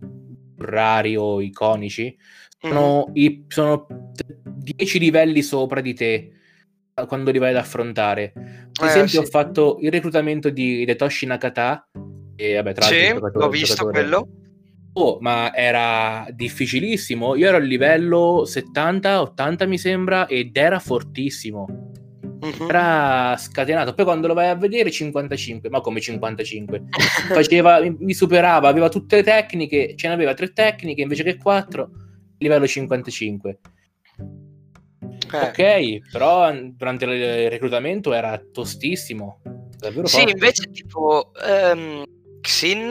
[0.58, 2.16] rari o iconici,
[2.60, 3.12] sono, Mhm.
[3.16, 3.86] i- sono
[4.44, 6.32] 10 livelli sopra di te
[7.06, 8.32] quando li vai ad affrontare.
[8.36, 9.16] Ad Eh, esempio, sì.
[9.18, 11.88] ho fatto il reclutamento di Detoshi Nakata.
[12.36, 14.28] E vabbè, tra Sì, il giocatore- ho visto quello.
[14.94, 17.36] Oh, ma era difficilissimo.
[17.36, 21.66] Io ero a livello 70-80, mi sembra, ed era fortissimo.
[22.40, 22.68] Mhm.
[22.68, 23.94] Era scatenato.
[23.94, 25.68] Poi quando lo vai a vedere, 55.
[25.70, 26.84] Ma come 55?
[27.48, 29.94] Faceva, mi- mi superava, aveva tutte le tecniche.
[29.96, 31.90] Ce n'aveva tre tecniche invece che quattro.
[32.40, 33.58] Livello 55.
[35.32, 35.98] Eh.
[36.00, 39.40] Ok, però durante il reclutamento era tostissimo.
[39.78, 40.32] Davvero Sì, forte.
[40.32, 42.02] invece tipo ehm,
[42.40, 42.90] Xin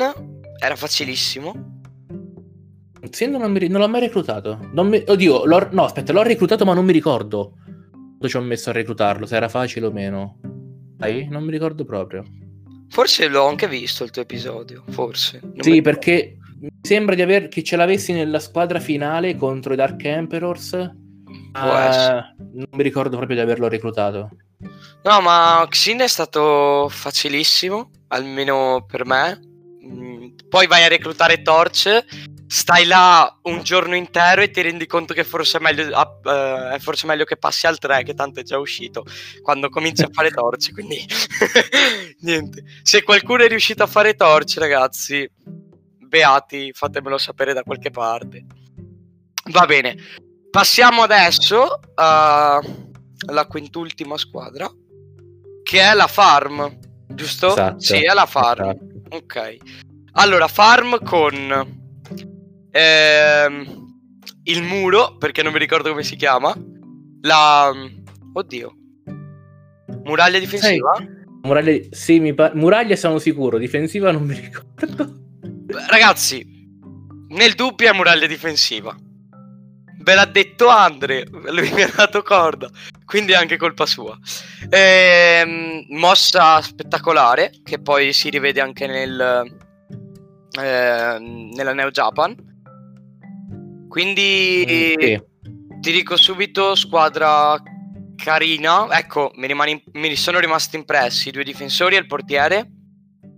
[0.62, 1.82] era facilissimo.
[3.10, 4.60] Sì, non, mi non l'ho mai reclutato.
[4.74, 7.54] Mi- Oddio, no, aspetta, l'ho reclutato, ma non mi ricordo
[7.92, 10.40] quando ci ho messo a reclutarlo, se era facile o meno.
[11.00, 11.28] Sai?
[11.28, 12.24] Non mi ricordo proprio.
[12.90, 15.40] Forse l'ho anche visto il tuo episodio, forse.
[15.42, 19.76] Non sì, perché mi sembra di aver che ce l'avessi nella squadra finale contro i
[19.76, 20.74] Dark Emperors.
[21.89, 22.36] essere.
[22.38, 24.30] non mi ricordo proprio di averlo reclutato.
[25.04, 29.39] No, ma Xin è stato facilissimo, almeno per me.
[29.86, 32.06] Mm, Poi vai a reclutare Torch,
[32.45, 36.80] stai là un giorno intero e ti rendi conto che forse è meglio, eh, è
[36.80, 39.06] forse meglio che passi al 3, che tanto è già uscito,
[39.41, 41.06] quando cominci a fare Torch, quindi
[42.22, 42.63] niente.
[42.84, 45.30] Se qualcuno è riuscito a fare Torch, ragazzi,
[46.10, 48.45] beati, fatemelo sapere da qualche parte.
[49.52, 49.95] Va bene,
[50.52, 54.69] passiamo adesso alla quintultima squadra,
[55.63, 57.48] che è la Farm, giusto?
[57.48, 58.69] Esatto, Sì, è la Farm.
[58.69, 59.15] esatto.
[59.15, 59.56] Ok.
[60.13, 61.78] Allora, Farm con
[62.72, 63.88] ehm,
[64.43, 66.54] il muro, perché non mi ricordo come si chiama.
[67.22, 67.72] La...
[68.34, 68.74] Oddio.
[70.04, 70.91] Muraglia difensiva?
[71.41, 75.19] Muraglia, sì, mi pa- Muraglia sono sicuro, difensiva non mi ricordo.
[75.72, 76.44] Ragazzi,
[77.30, 78.96] nel dubbio è muraglia difensiva.
[80.02, 82.70] Ve l'ha detto Andre, lui mi ha dato corda,
[83.06, 84.18] quindi è anche colpa sua.
[84.70, 89.46] Ehm, mossa spettacolare, che poi si rivede anche nel,
[90.60, 92.36] ehm, nella Neo Japan.
[93.88, 94.64] Quindi
[95.00, 95.22] Sì.
[95.82, 97.62] ti dico subito, squadra
[98.16, 98.88] carina.
[98.98, 102.72] Ecco, mi, rimane- mi sono rimasti impressi i due difensori e il portiere.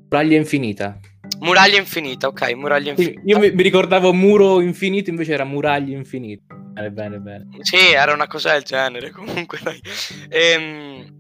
[0.09, 0.97] Muraglia infinita.
[1.41, 3.21] Muraglia infinita, ok, muraglia infinita.
[3.25, 6.53] Io mi, mi ricordavo muro infinito, invece era muraglia infinita.
[6.53, 7.47] Bene, bene, bene.
[7.61, 9.09] Sì, era una cosa del genere.
[9.11, 9.81] Comunque, dai.
[10.29, 11.19] Ehm,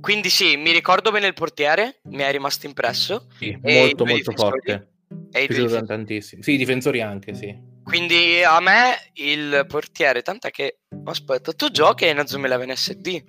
[0.00, 2.00] quindi, sì, mi ricordo bene il portiere.
[2.04, 3.26] Mi è rimasto impresso.
[3.38, 4.88] Sì, molto, molto forte.
[5.32, 6.42] E i due tantissimo.
[6.42, 7.54] Sì, i difensori anche, sì.
[7.84, 10.22] Quindi, a me il portiere.
[10.22, 10.78] Tant'è che.
[11.04, 13.22] Aspetta, tu giochi a Inazuma Eleven SD?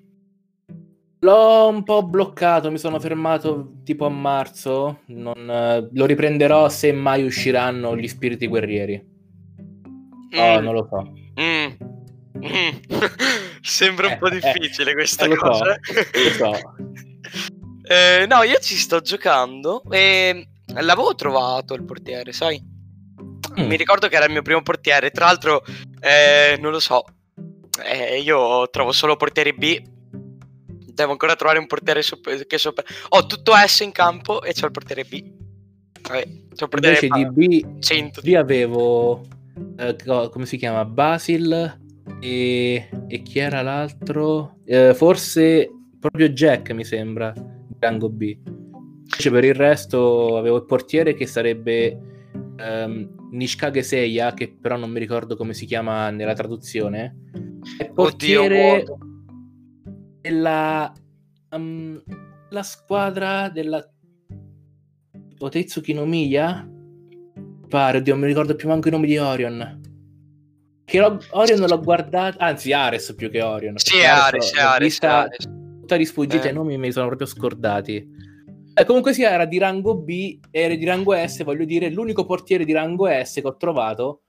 [1.22, 5.02] L'ho un po' bloccato, mi sono fermato tipo a marzo.
[5.08, 9.06] Non, eh, lo riprenderò se mai usciranno gli spiriti guerrieri.
[10.32, 11.12] No, Mm, non lo so.
[11.42, 11.68] mm,
[12.46, 12.78] mm.
[13.62, 15.66] Sembra un Eh, po' eh, difficile questa eh, so, cosa.
[15.66, 16.52] lo so.
[17.92, 22.62] Eh, no, io ci sto giocando e l'avevo trovato il portiere, sai?
[23.60, 23.66] Mm.
[23.66, 25.10] Mi ricordo che era il mio primo portiere.
[25.10, 25.64] Tra l'altro,
[26.00, 27.04] eh, non lo so.
[28.24, 29.82] io trovo solo portieri B.
[31.00, 32.84] Devo ancora trovare un portiere super- che sopra.
[33.10, 35.24] Ho tutto S in campo e c'ho il portiere B.
[36.02, 38.22] Vabbè, c'ho il portiere Invece di A, B, 100.
[38.24, 39.26] lì avevo
[39.78, 40.84] eh, co- come si chiama?
[40.84, 41.80] Basil
[42.20, 44.58] e, e chi era l'altro?
[44.66, 48.38] Eh, forse proprio Jack, mi sembra, di rango B.
[49.04, 51.98] Invece per il resto avevo il portiere che sarebbe
[52.58, 57.16] ehm, Nishikage Seiya, che però non mi ricordo come si chiama nella traduzione.
[57.80, 59.09] Oddio, portiere vuoto.
[60.22, 60.92] Della
[61.52, 62.02] um,
[62.50, 63.84] la squadra della
[65.42, 66.68] Otetsuki no Miya
[67.70, 69.82] pare, oddio, non mi ricordo più manco i nomi di Orion
[70.84, 75.20] che l'ho- Orion l'ho guardato anzi Ares più che Orion Sì, Ares, l'ho Ares, vista
[75.22, 75.46] Ares.
[75.80, 76.52] tutta risfuggita Eh.
[76.52, 78.06] i nomi mi sono proprio scordati
[78.74, 82.66] Eh, comunque sia era di rango B era di rango S voglio dire l'unico portiere
[82.66, 84.22] di rango S che ho trovato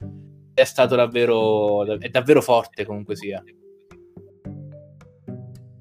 [0.54, 3.42] è stato davvero è davvero forte comunque sia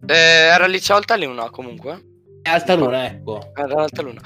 [0.09, 2.03] Eh, era al liceo Alta Luna comunque.
[2.41, 4.19] è alta luna ecco Era Luna.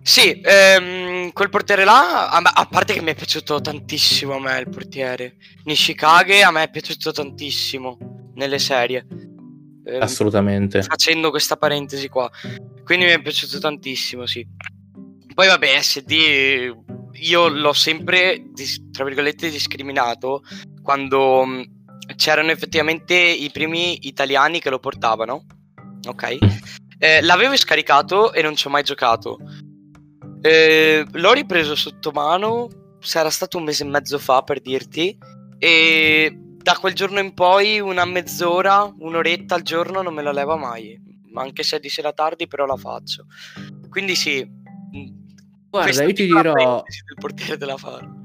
[0.00, 4.58] Sì, ehm, quel portiere là, a, a, parte che mi è piaciuto tantissimo a me
[4.58, 5.36] il portiere.
[5.64, 7.98] Nishikage a me è piaciuto tantissimo
[8.36, 9.06] nelle serie.
[9.84, 10.82] Ehm, Assolutamente.
[10.82, 12.30] Facendo questa parentesi qua.
[12.82, 14.46] Quindi mi è piaciuto tantissimo, sì.
[15.34, 16.72] Poi vabbè, SD
[17.20, 18.44] io l'ho sempre,
[18.90, 20.42] tra virgolette, discriminato
[20.82, 21.44] quando
[22.16, 25.44] c'erano effettivamente i primi italiani che lo portavano.
[26.06, 26.38] Ok?
[26.98, 29.38] Eh, l'avevo scaricato e non ci ho mai giocato.
[30.40, 32.68] Eh, l'ho ripreso sotto mano,
[33.00, 35.16] sarà stato un mese e mezzo fa per dirti,
[35.58, 40.56] e da quel giorno in poi una mezz'ora, un'oretta al giorno non me la leva
[40.56, 41.00] mai,
[41.34, 43.26] anche se è di sera tardi però la faccio.
[43.88, 44.46] Quindi sì.
[45.70, 46.84] Guarda, io ti dirò...
[46.84, 48.24] Il portiere della farm.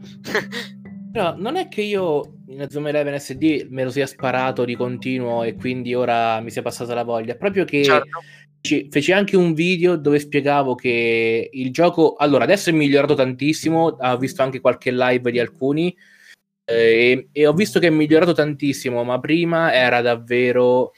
[1.13, 5.43] No, non è che io in Zoom 11 SD me lo sia sparato di continuo
[5.43, 7.35] e quindi ora mi sia passata la voglia.
[7.35, 8.19] Proprio che certo.
[8.89, 12.15] feci anche un video dove spiegavo che il gioco.
[12.15, 13.97] Allora, adesso è migliorato tantissimo.
[13.99, 15.95] Ho visto anche qualche live di alcuni.
[16.65, 20.91] Eh, e, e, ho visto che è migliorato tantissimo, ma prima era davvero.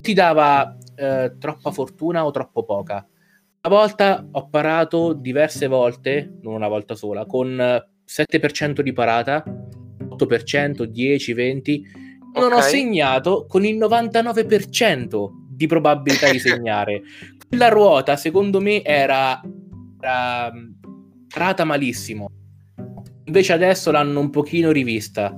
[0.00, 3.06] ti dava eh, troppa fortuna o troppo poca.
[3.64, 9.44] Una volta ho parato diverse volte, non una volta sola, con 7% di parata,
[10.16, 11.86] 8%, 10, 20.
[12.34, 12.58] Non okay.
[12.58, 17.02] ho segnato con il 99% di probabilità di segnare.
[17.50, 19.40] La ruota, secondo me, era,
[20.00, 20.50] era
[21.28, 22.30] parata malissimo.
[23.24, 25.36] Invece adesso l'hanno un pochino rivista.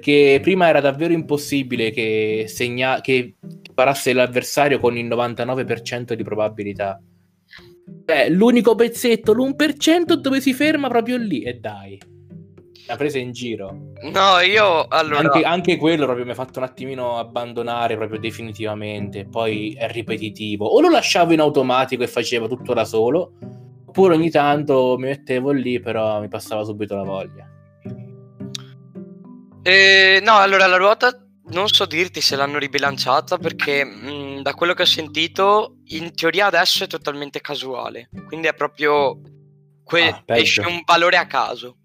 [0.00, 3.34] Che prima era davvero impossibile che, segna- che
[3.74, 7.00] parasse l'avversario con il 99% di probabilità.
[7.84, 11.42] Beh, l'unico pezzetto, l'1% dove si ferma proprio lì.
[11.42, 11.98] E dai,
[12.88, 13.92] l'ha presa in giro.
[14.02, 15.20] No, io allora.
[15.20, 19.26] Anche, anche, quello proprio mi ha fatto un attimino abbandonare proprio definitivamente.
[19.26, 20.66] Poi è ripetitivo.
[20.66, 23.32] O lo lasciavo in automatico e facevo tutto da solo,
[23.86, 27.46] oppure ogni tanto mi mettevo lì, però mi passava subito la voglia.
[29.62, 31.12] Eh, no, allora la ruota
[31.50, 36.46] non so dirti se l'hanno ribilanciata perché mh, da quello che ho sentito in teoria
[36.46, 39.20] adesso è totalmente casuale, quindi è proprio
[39.84, 41.76] que- ah, esce un valore a caso.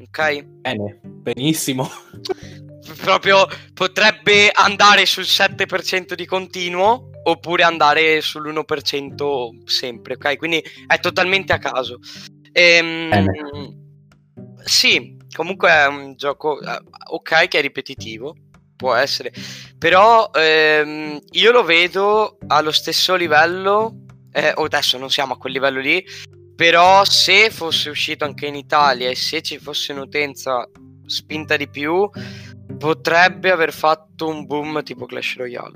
[0.00, 0.42] Ok?
[0.42, 1.88] Bene, benissimo.
[3.02, 10.36] proprio potrebbe andare sul 7% di continuo oppure andare sull'1% sempre, ok?
[10.36, 11.98] Quindi è totalmente a caso.
[12.52, 13.78] Ehm,
[14.64, 18.34] sì, comunque è un gioco eh, ok che è ripetitivo
[18.80, 19.30] può essere.
[19.76, 25.80] Però ehm, io lo vedo allo stesso livello, eh, adesso non siamo a quel livello
[25.80, 26.02] lì,
[26.60, 30.68] però se fosse uscito anche in Italia e se ci fosse un'utenza
[31.06, 32.06] spinta di più,
[32.76, 35.72] potrebbe aver fatto un boom tipo Clash Royale.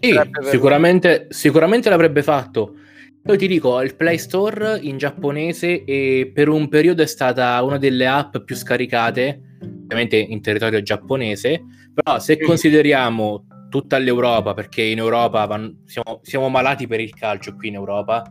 [0.00, 0.28] Sì, aver...
[0.50, 2.74] sicuramente, sicuramente l'avrebbe fatto.
[3.22, 7.78] Poi ti dico, il Play Store in giapponese e per un periodo è stata una
[7.78, 11.62] delle app più scaricate ovviamente in territorio giapponese,
[11.94, 17.54] però se consideriamo tutta l'Europa, perché in Europa van, siamo, siamo, malati per il calcio
[17.54, 18.30] qui in Europa,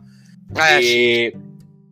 [0.52, 1.38] eh, e sì.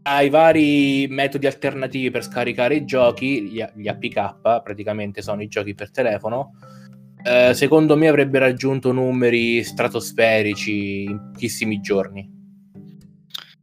[0.02, 5.74] ai vari metodi alternativi per scaricare i giochi, gli, gli APK praticamente sono i giochi
[5.74, 6.52] per telefono,
[7.24, 12.40] eh, secondo me avrebbe raggiunto numeri stratosferici in pochissimi giorni.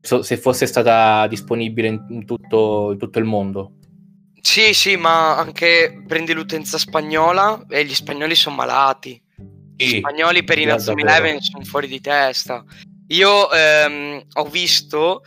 [0.02, 3.74] So, se fosse stata disponibile in, in, tutto, in tutto il mondo.
[4.42, 9.22] Sì, sì, ma anche prendi l'utenza spagnola e gli spagnoli sono malati.
[9.76, 12.64] Gli spagnoli per i Nazum Eleven sono fuori di testa.
[13.12, 15.24] Io ehm, ho visto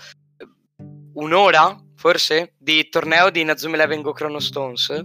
[1.14, 5.04] un'ora, forse, di torneo di Nazum Eleven Go Chrono Stones.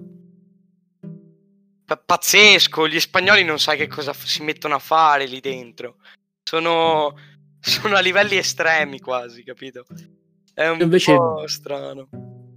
[1.85, 5.95] P- pazzesco, gli spagnoli non sai che cosa f- si mettono a fare lì dentro.
[6.43, 7.15] Sono,
[7.59, 9.85] sono a livelli estremi quasi, capito?
[10.53, 11.15] È un Invece...
[11.15, 12.09] po' strano.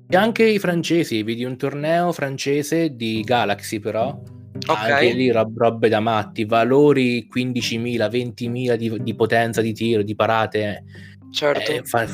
[0.07, 4.21] E anche i francesi, vedi un torneo francese di Galaxy però,
[4.67, 4.91] okay.
[4.91, 10.15] anche lì rob- robe da matti, valori 15.000, 20.000 di, di potenza di tiro, di
[10.15, 10.85] parate.
[11.31, 11.73] Certo.
[11.73, 12.07] Eh, fa-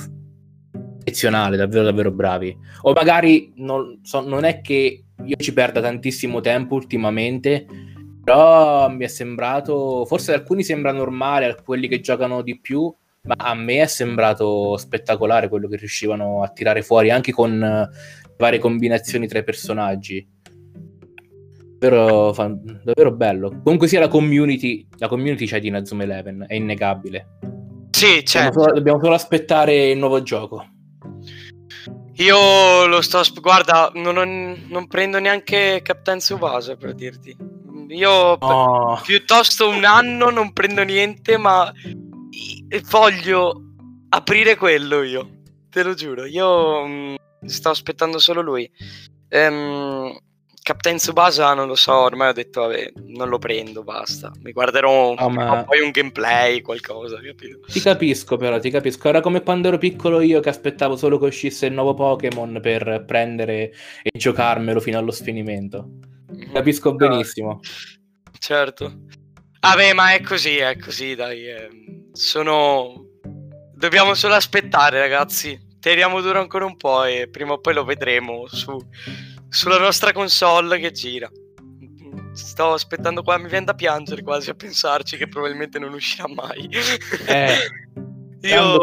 [1.06, 2.56] eccezionale, davvero davvero bravi.
[2.82, 7.64] O magari non, so, non è che io ci perda tantissimo tempo ultimamente,
[8.22, 12.92] però mi è sembrato, forse ad alcuni sembra normale, a quelli che giocano di più,
[13.22, 17.88] ma a me è sembrato spettacolare quello che riuscivano a tirare fuori anche con
[18.36, 20.26] varie combinazioni tra i personaggi.
[21.78, 23.60] Davvero, fan, davvero bello.
[23.62, 27.38] Comunque sia la community, la community c'è di Nazum Eleven, è innegabile.
[27.90, 28.48] Sì, certo.
[28.48, 30.66] Dobbiamo solo, dobbiamo solo aspettare il nuovo gioco.
[32.14, 33.22] Io lo sto.
[33.40, 37.36] Guarda, non, ho, non prendo neanche Captain Subasa per dirti.
[37.88, 39.00] Io oh.
[39.02, 41.70] piuttosto un anno non prendo niente, ma
[42.90, 43.62] voglio
[44.08, 45.28] aprire quello io.
[45.68, 46.24] te lo giuro.
[46.24, 48.70] Io mh, mm, sto aspettando solo lui.
[49.28, 50.16] Ehm,
[50.66, 54.32] Captain Tsubasa non lo so, ormai ho detto vabbè, non lo prendo, basta.
[54.42, 55.62] Mi guarderò oh, ma...
[55.62, 57.60] poi un gameplay, qualcosa, capito?
[57.68, 59.06] Ti capisco però, ti capisco.
[59.06, 63.04] Era come quando ero piccolo io che aspettavo solo che uscisse il nuovo Pokémon per
[63.06, 65.88] prendere e giocarmelo fino allo sfinimento.
[66.34, 66.52] Mm-hmm.
[66.52, 67.60] Capisco benissimo.
[68.36, 68.92] Certo.
[69.60, 71.48] Vabbè, ma è così, è così, dai.
[71.48, 71.68] Eh.
[72.10, 73.20] Sono...
[73.72, 75.56] Dobbiamo solo aspettare, ragazzi.
[75.78, 78.76] Teniamo duro ancora un po' e prima o poi lo vedremo su
[79.48, 81.30] sulla nostra console che gira.
[82.32, 86.68] Sto aspettando qua, mi viene da piangere quasi a pensarci che probabilmente non uscirà mai.
[87.26, 87.56] Eh,
[88.48, 88.78] Io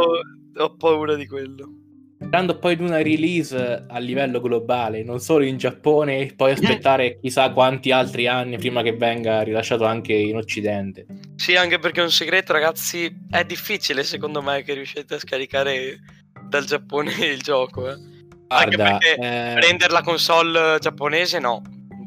[0.55, 1.70] ho paura di quello.
[2.18, 7.51] Dando poi una release a livello globale, non solo in Giappone, e poi aspettare chissà
[7.51, 11.05] quanti altri anni prima che venga rilasciato anche in Occidente.
[11.36, 15.99] Sì, anche perché è un segreto, ragazzi, è difficile secondo me che riuscite a scaricare
[16.47, 18.12] dal Giappone il gioco, eh.
[18.54, 19.54] Guarda, Anche perché eh...
[19.60, 21.62] prendere la console giapponese no,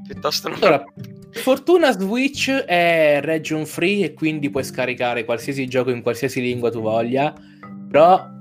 [0.06, 0.58] piuttosto non...
[0.60, 0.84] Allora,
[1.32, 6.80] fortuna Switch è region free e quindi puoi scaricare qualsiasi gioco in qualsiasi lingua tu
[6.80, 7.34] voglia,
[7.90, 8.34] però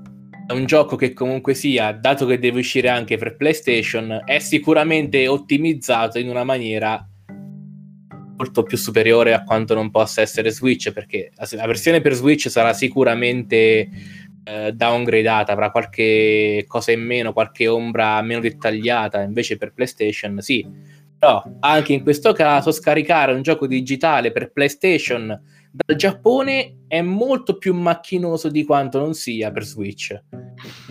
[0.46, 5.26] è un gioco che comunque sia, dato che deve uscire anche per PlayStation, è sicuramente
[5.26, 7.04] ottimizzato in una maniera
[8.36, 12.72] molto più superiore a quanto non possa essere Switch, perché la versione per Switch sarà
[12.74, 13.88] sicuramente
[14.46, 20.64] eh, downgradata, avrà qualche cosa in meno, qualche ombra meno dettagliata, invece per PlayStation sì.
[21.18, 25.26] Però anche in questo caso scaricare un gioco digitale per PlayStation
[25.72, 30.18] dal Giappone è molto più macchinoso di quanto non sia per Switch.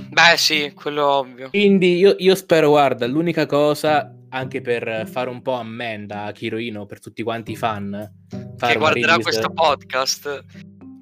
[0.09, 1.49] Beh sì, quello ovvio.
[1.49, 6.85] Quindi io, io spero, guarda, l'unica cosa, anche per fare un po' ammenda a Kiroino,
[6.85, 8.11] per tutti quanti i fan,
[8.57, 10.43] che guarderà questo podcast,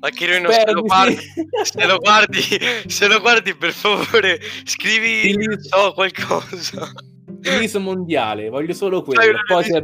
[0.04, 1.16] ma Kirino, se lo, guardi,
[1.64, 2.42] se lo guardi,
[2.88, 5.70] se lo guardi, per favore, scrivi Release...
[5.70, 6.92] so, qualcosa.
[7.40, 9.40] Release mondiale, voglio solo quello.
[9.48, 9.84] Poi se è...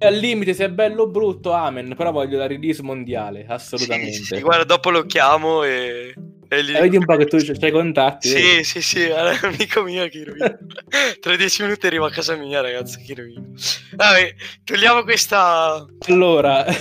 [0.06, 1.94] al limite, se è bello o brutto, amen.
[1.94, 4.12] Però voglio la release mondiale, assolutamente.
[4.12, 6.14] Sì, sì, guarda, dopo lo chiamo e
[6.50, 6.72] e gli...
[6.72, 8.28] Vedi un po' che tu c'hai contatti.
[8.28, 8.64] Sì, vedi?
[8.64, 10.56] sì, sì, è un amico mio Kirovino.
[11.20, 13.52] Tra dieci minuti arriva a casa mia, ragazzi, Kirovino.
[13.94, 14.34] Vabbè,
[14.64, 15.86] togliamo questa...
[16.06, 16.64] Allora,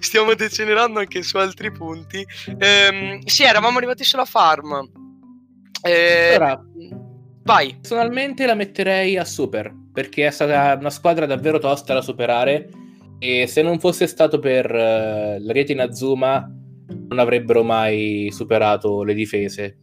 [0.00, 2.22] stiamo decenerando anche su altri punti.
[2.58, 4.86] Ehm, sì, eravamo arrivati sulla farm.
[5.80, 6.62] Eh, allora,
[7.42, 7.74] vai.
[7.80, 12.68] Personalmente la metterei a super, perché è stata una squadra davvero tosta da superare.
[13.18, 16.46] E se non fosse stato per uh, la rete in Azuma
[17.14, 19.78] non avrebbero mai superato le difese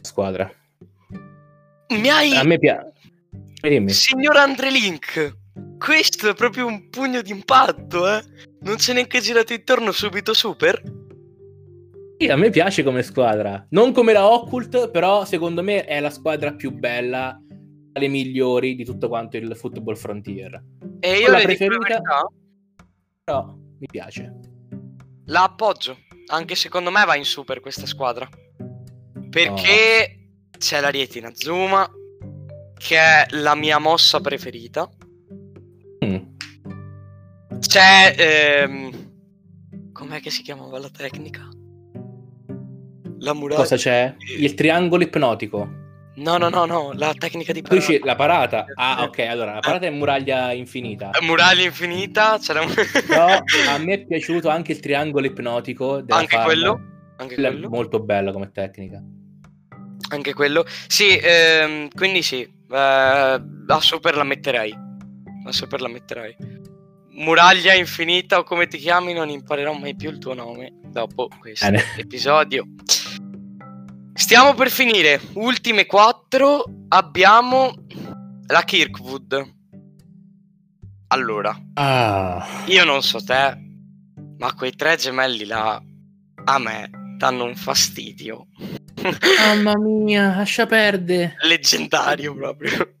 [0.00, 0.48] squadra.
[1.88, 2.34] Mi hai...
[2.36, 2.92] A me piace.
[3.86, 5.36] Signor Andre Link,
[5.78, 8.22] questo è proprio un pugno d'impatto, eh?
[8.60, 10.80] Non c'è neanche girato intorno subito super?
[12.18, 13.66] Sì, a me piace come squadra.
[13.70, 17.40] Non come la Occult, però secondo me è la squadra più bella,
[17.92, 20.62] le migliori di tutto quanto il Football Frontier.
[21.00, 22.00] E io la preferita,
[23.24, 24.32] però mi piace.
[25.26, 25.96] La appoggio
[26.32, 28.28] anche secondo me va in super questa squadra.
[29.30, 30.18] Perché
[30.52, 30.58] oh.
[30.58, 31.88] c'è la Rietina Zuma,
[32.76, 34.88] che è la mia mossa preferita.
[36.04, 36.16] Mm.
[37.60, 38.14] C'è...
[38.18, 39.10] Ehm...
[39.92, 41.48] Com'è che si chiamava la tecnica?
[43.20, 43.60] La muraglia.
[43.60, 44.16] Cosa c'è?
[44.38, 45.81] Il triangolo ipnotico.
[46.22, 47.98] No, no, no, no, la tecnica di parata.
[48.04, 48.64] la parata.
[48.76, 51.10] Ah, ok, allora la parata è muraglia infinita.
[51.10, 52.72] È muraglia infinita, c'era un...
[53.08, 56.44] No, a me è piaciuto anche il triangolo ipnotico Anche farma.
[56.44, 56.80] quello?
[57.16, 57.68] Anche quello?
[57.68, 59.02] Molto bello come tecnica.
[60.10, 60.64] Anche quello.
[60.86, 62.46] Sì, ehm, quindi sì, eh,
[62.76, 64.72] a super la metterei.
[65.44, 66.36] A super la metterei.
[67.14, 71.68] Muraglia infinita o come ti chiami, non imparerò mai più il tuo nome dopo questo
[71.68, 71.82] Bene.
[71.96, 72.64] episodio.
[74.14, 75.20] Stiamo per finire.
[75.34, 76.64] Ultime quattro.
[76.88, 77.74] Abbiamo
[78.46, 79.60] la Kirkwood.
[81.08, 82.64] Allora, ah.
[82.66, 83.54] io non so te,
[84.38, 85.82] ma quei tre gemelli là
[86.44, 88.46] a me danno un fastidio.
[89.38, 91.34] Mamma mia, lascia perdere.
[91.42, 92.94] Leggendario proprio.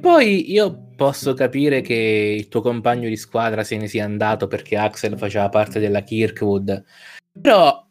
[0.00, 4.76] Poi io posso capire che il tuo compagno di squadra se ne sia andato perché
[4.76, 6.84] Axel faceva parte della Kirkwood.
[7.40, 7.86] Però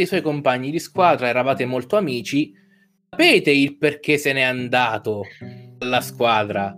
[0.00, 2.54] i suoi compagni di squadra, eravate molto amici,
[3.10, 5.22] sapete il perché se n'è andato
[5.76, 6.74] dalla squadra?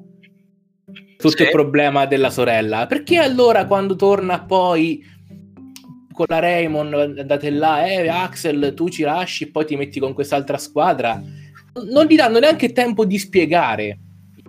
[1.17, 1.43] Tutto sì.
[1.45, 2.87] il problema della sorella.
[2.87, 5.05] Perché allora quando torna poi
[6.13, 10.13] con la Raymond andate là, eh Axel tu ci lasci e poi ti metti con
[10.13, 11.23] quest'altra squadra,
[11.91, 13.99] non gli danno neanche tempo di spiegare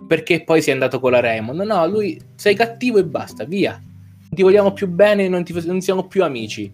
[0.08, 1.60] perché poi sei andato con la Raymond.
[1.60, 3.72] No, lui sei cattivo e basta, via.
[3.80, 6.72] Non ti vogliamo più bene, non, ti, non siamo più amici.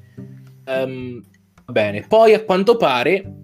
[0.64, 1.22] Um,
[1.66, 3.40] Bene, poi a quanto pare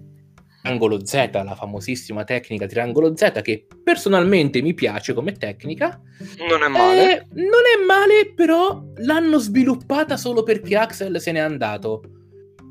[0.61, 6.01] triangolo Z, la famosissima tecnica triangolo Z che personalmente mi piace come tecnica.
[6.47, 7.11] Non è male.
[7.11, 12.01] Eh, non è male, però l'hanno sviluppata solo perché Axel se n'è andato.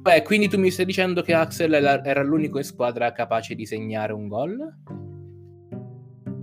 [0.01, 4.13] Beh, quindi tu mi stai dicendo che Axel era l'unico in squadra capace di segnare
[4.13, 4.75] un gol?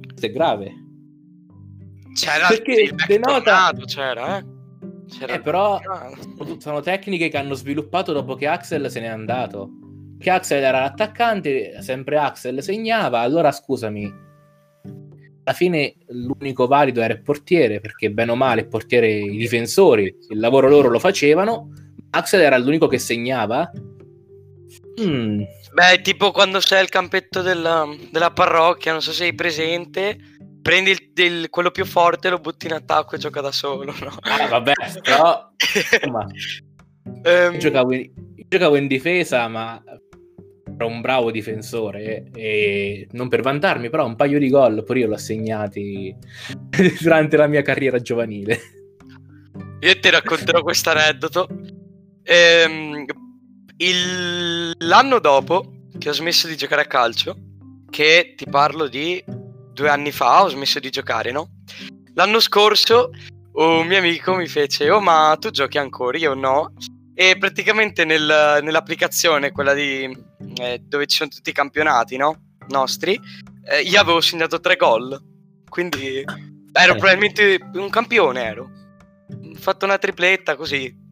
[0.07, 0.73] Questo è grave.
[2.13, 3.71] C'era perché il denota...
[3.85, 4.54] c'era, eh?
[5.09, 5.79] C'era eh, però
[6.57, 9.69] sono tecniche che hanno sviluppato dopo che Axel se n'è andato.
[10.17, 14.23] Che Axel era l'attaccante, sempre Axel segnava, allora scusami.
[15.43, 20.15] Alla fine l'unico valido era il portiere, perché bene o male il portiere, i difensori,
[20.29, 21.69] il lavoro loro lo facevano.
[22.11, 23.69] Axel era l'unico che segnava.
[25.01, 25.41] Mm.
[25.73, 30.17] Beh, tipo quando c'è il campetto della, della parrocchia, non so se sei presente
[30.65, 33.93] prendi il, il, quello più forte, lo butti in attacco e gioca da solo.
[33.99, 34.17] No?
[34.21, 35.51] Ah, vabbè, però
[35.93, 36.25] insomma,
[37.03, 37.21] um,
[37.53, 43.41] io, giocavo in, io, giocavo in, difesa, ma ero un bravo difensore e non per
[43.41, 46.15] vantarmi, però un paio di gol pure io l'ho segnati
[46.99, 48.59] durante la mia carriera giovanile.
[49.81, 51.47] Io ti racconterò questo aneddoto.
[52.23, 53.05] Ehm,
[53.77, 54.73] il...
[54.79, 57.37] L'anno dopo che ho smesso di giocare a calcio,
[57.87, 59.23] che ti parlo di
[59.75, 61.49] due anni fa ho smesso di giocare, no?
[62.15, 63.11] L'anno scorso
[63.55, 66.17] un mio amico mi fece, oh ma tu giochi ancora?
[66.17, 66.73] Io no.
[67.13, 70.03] E praticamente nel, nell'applicazione, quella di,
[70.57, 72.53] eh, dove ci sono tutti i campionati, no?
[72.67, 73.19] Nostri,
[73.69, 75.17] eh, io avevo segnato tre gol.
[75.69, 76.23] Quindi
[76.71, 76.97] ero eh.
[76.97, 78.69] probabilmente un campione, ero.
[79.29, 81.03] Ho fatto una tripletta così.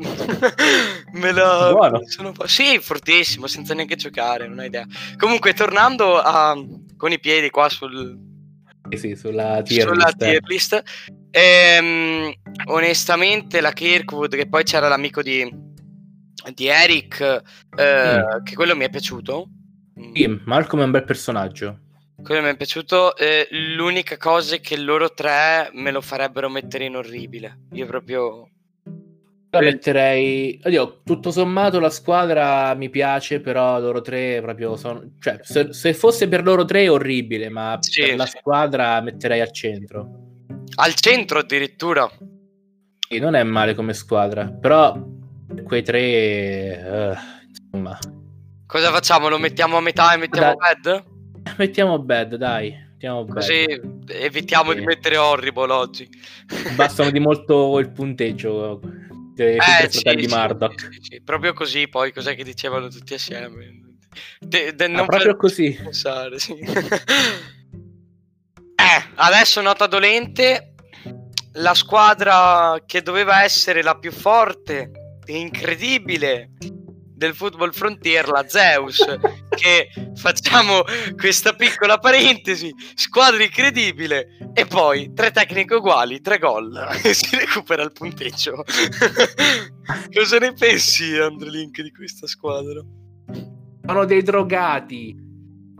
[1.12, 2.00] Me la Buono.
[2.06, 4.86] sono Sì, fortissimo, senza neanche giocare, non ho idea.
[5.18, 6.56] Comunque, tornando a,
[7.00, 8.14] con i piedi qua sul,
[8.90, 10.16] eh sì, sulla tier sulla list.
[10.18, 10.82] Tier list
[11.30, 12.32] ehm,
[12.66, 15.50] onestamente la Kirkwood, che poi c'era l'amico di,
[16.54, 17.42] di Eric,
[17.76, 18.44] eh, mm.
[18.44, 19.48] che quello mi è piaciuto.
[20.12, 21.78] Sì, Malcolm è un bel personaggio.
[22.22, 23.16] Quello mi è piaciuto.
[23.16, 27.60] Eh, l'unica cosa è che loro tre me lo farebbero mettere in orribile.
[27.72, 28.46] Io proprio
[29.50, 30.60] la metterei.
[30.64, 35.02] Oddio, tutto sommato la squadra mi piace, però loro tre proprio sono.
[35.18, 39.40] Cioè, se, se fosse per loro tre è orribile, ma sì, per la squadra metterei
[39.40, 40.08] al centro.
[40.76, 42.08] Al centro addirittura.
[43.08, 44.96] Sì, non è male come squadra, però
[45.64, 47.16] quei tre.
[47.16, 47.98] Uh, insomma.
[48.66, 49.28] Cosa facciamo?
[49.28, 51.04] Lo mettiamo a metà e mettiamo dai, bad?
[51.58, 52.88] Mettiamo bad, dai.
[52.92, 54.10] Mettiamo Così bad.
[54.10, 54.78] evitiamo sì.
[54.78, 56.08] di mettere horrible oggi.
[56.76, 58.80] Bastano di molto il punteggio
[59.40, 60.88] tutte, tutte eh, sì, fratelli sì, Murdoch.
[61.00, 63.80] Sì, proprio così, poi cos'è che dicevano tutti assieme?
[64.38, 65.72] De, de, ah, proprio così.
[65.72, 66.52] Pensare, sì.
[66.58, 66.68] eh,
[69.14, 70.74] adesso nota dolente,
[71.54, 74.90] la squadra che doveva essere la più forte
[75.24, 76.50] e incredibile
[77.20, 79.04] del football frontier, la Zeus,
[79.50, 80.84] che facciamo
[81.18, 87.82] questa piccola parentesi, squadra incredibile e poi tre tecniche uguali, tre gol e si recupera
[87.82, 88.64] il punteggio.
[90.10, 92.82] Cosa ne pensi, Andrelink, di questa squadra?
[93.84, 95.28] Sono dei drogati.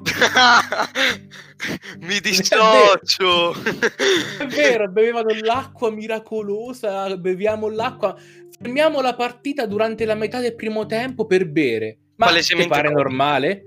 [2.00, 3.52] Mi dissocio.
[3.52, 8.16] È vero, bevevano l'acqua miracolosa, beviamo l'acqua.
[8.62, 11.96] Fermiamo la partita durante la metà del primo tempo per bere.
[12.16, 13.64] Ma ti pare normale?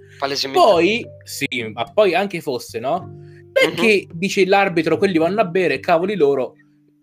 [0.51, 3.11] Poi, sì, ma poi anche fosse, no?
[3.51, 4.15] Perché uh-huh.
[4.15, 6.53] dice l'arbitro, quelli vanno a bere, cavoli loro,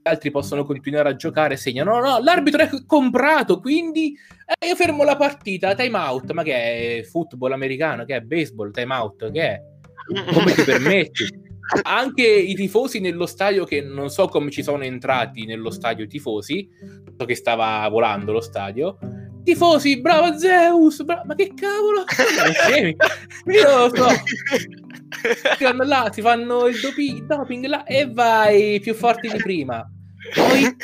[0.01, 1.99] gli altri possono continuare a giocare, segnano.
[1.99, 4.16] No, no, l'arbitro è comprato, quindi
[4.47, 6.30] eh, io fermo la partita, time out.
[6.30, 8.05] Ma che è football americano?
[8.05, 8.70] Che è baseball?
[8.70, 9.32] Time out?
[9.32, 9.61] Che è?
[10.32, 11.49] Come ti permetti?
[11.83, 16.68] Anche i tifosi nello stadio, che non so come ci sono entrati nello stadio tifosi,
[17.16, 18.99] so che stava volando lo stadio.
[19.43, 22.05] Tifosi, bravo Zeus, bravo, ma che cavolo?
[23.47, 24.09] Io lo so.
[25.57, 29.89] Si vanno là, si fanno il dopi- doping là e vai più forti di prima.
[30.35, 30.77] Poi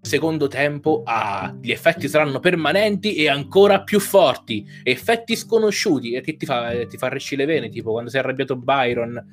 [0.00, 4.66] secondo tempo, ah, gli effetti saranno permanenti e ancora più forti.
[4.82, 6.14] Effetti sconosciuti.
[6.14, 6.84] E che ti fa?
[6.86, 9.24] Ti fa resci le vene, tipo quando si è arrabbiato Byron,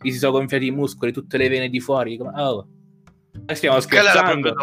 [0.00, 2.16] gli si sono gonfiati i muscoli, tutte le vene di fuori.
[2.16, 2.68] Come, oh,
[3.52, 4.54] stiamo scherzando.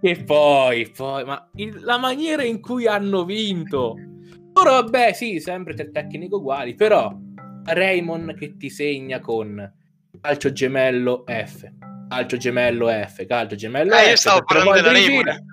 [0.00, 3.96] e poi, poi, ma il, la maniera in cui hanno vinto.
[4.54, 7.14] Ora, vabbè, sì, sempre tre tecniche uguali, però
[7.64, 9.72] Raymond che ti segna con
[10.20, 11.68] calcio gemello F
[12.08, 14.08] calcio gemello F, calcio gemello eh, F.
[14.08, 15.44] Io stavo parlando della Raymond.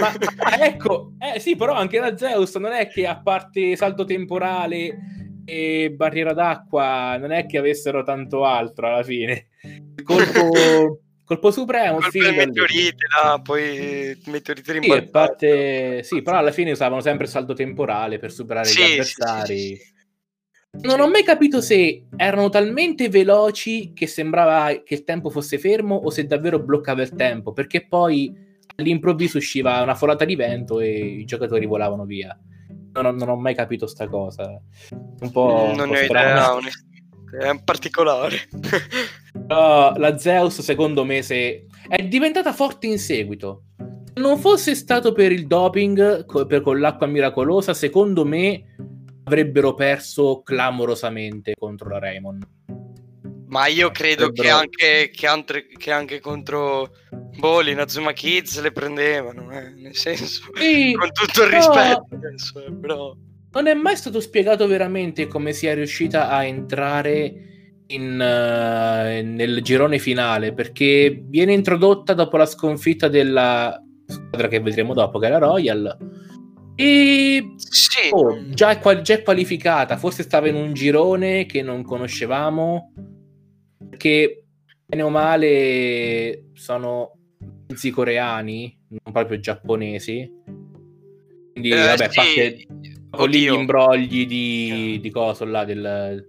[0.00, 4.04] ma, ma, ecco, eh, sì, però anche la Zeus non è che a parte salto
[4.04, 5.19] temporale
[5.50, 9.48] e barriera d'acqua, non è che avessero tanto altro alla fine.
[9.96, 14.80] Il colpo, colpo supremo, colpo il meteorite, là, poi meteorite.
[14.80, 16.02] Sì, parte...
[16.04, 19.56] sì, però alla fine usavano sempre il saldo temporale per superare sì, gli avversari.
[19.56, 19.98] Sì, sì,
[20.82, 25.96] non ho mai capito se erano talmente veloci che sembrava che il tempo fosse fermo
[25.96, 28.32] o se davvero bloccava il tempo, perché poi
[28.76, 32.38] all'improvviso usciva una folata di vento e i giocatori volavano via.
[32.92, 34.60] Non ho, non ho mai capito sta cosa.
[34.90, 35.72] Un po'.
[35.74, 36.58] Non ne ho idea,
[37.38, 38.36] è un particolare.
[39.46, 43.64] Però la Zeus, secondo me, se è diventata forte in seguito.
[44.12, 48.74] Se non fosse stato per il doping, per, con l'acqua miracolosa, secondo me
[49.24, 52.46] avrebbero perso clamorosamente contro la Raymond.
[53.50, 54.42] Ma io credo avrebbero...
[54.42, 60.50] che, anche, che, anche, che anche contro boh, Nazuma Kids le prendevano, eh, nel senso,
[60.54, 62.06] sì, con tutto il rispetto.
[62.10, 63.14] Adesso, eh, però...
[63.52, 67.34] Non è mai stato spiegato veramente come sia riuscita a entrare
[67.88, 74.94] in, uh, nel girone finale, perché viene introdotta dopo la sconfitta della squadra che vedremo
[74.94, 75.98] dopo, che è la Royal
[76.80, 78.08] e sì.
[78.10, 82.94] oh, già, è qual- già, è qualificata, forse stava in un girone che non conoscevamo,
[84.00, 84.44] perché
[84.86, 87.18] bene o male sono
[87.68, 90.28] mezzi coreani, non proprio giapponesi.
[91.52, 92.14] Quindi, eh, vabbè, sì.
[92.14, 92.66] parte
[93.10, 96.24] con gli imbrogli di, di coso là del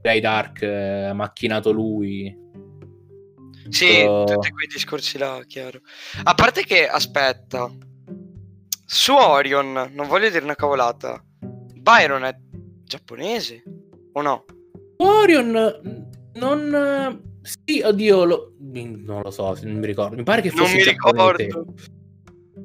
[0.00, 2.32] Day Dark eh, macchinato lui.
[3.68, 4.22] Sì, so...
[4.24, 5.80] tutti quei discorsi là, chiaro.
[6.22, 7.68] A parte che, aspetta,
[8.84, 11.20] su Orion, non voglio dire una cavolata.
[11.40, 12.36] Byron è
[12.84, 13.62] giapponese
[14.12, 14.44] o no?
[14.98, 16.06] Orion
[16.38, 17.20] non
[17.64, 18.52] sì, oddio, lo...
[18.58, 20.16] non lo so, non mi ricordo.
[20.16, 21.44] Mi pare che fosse Non mi giapponese.
[21.44, 21.74] ricordo.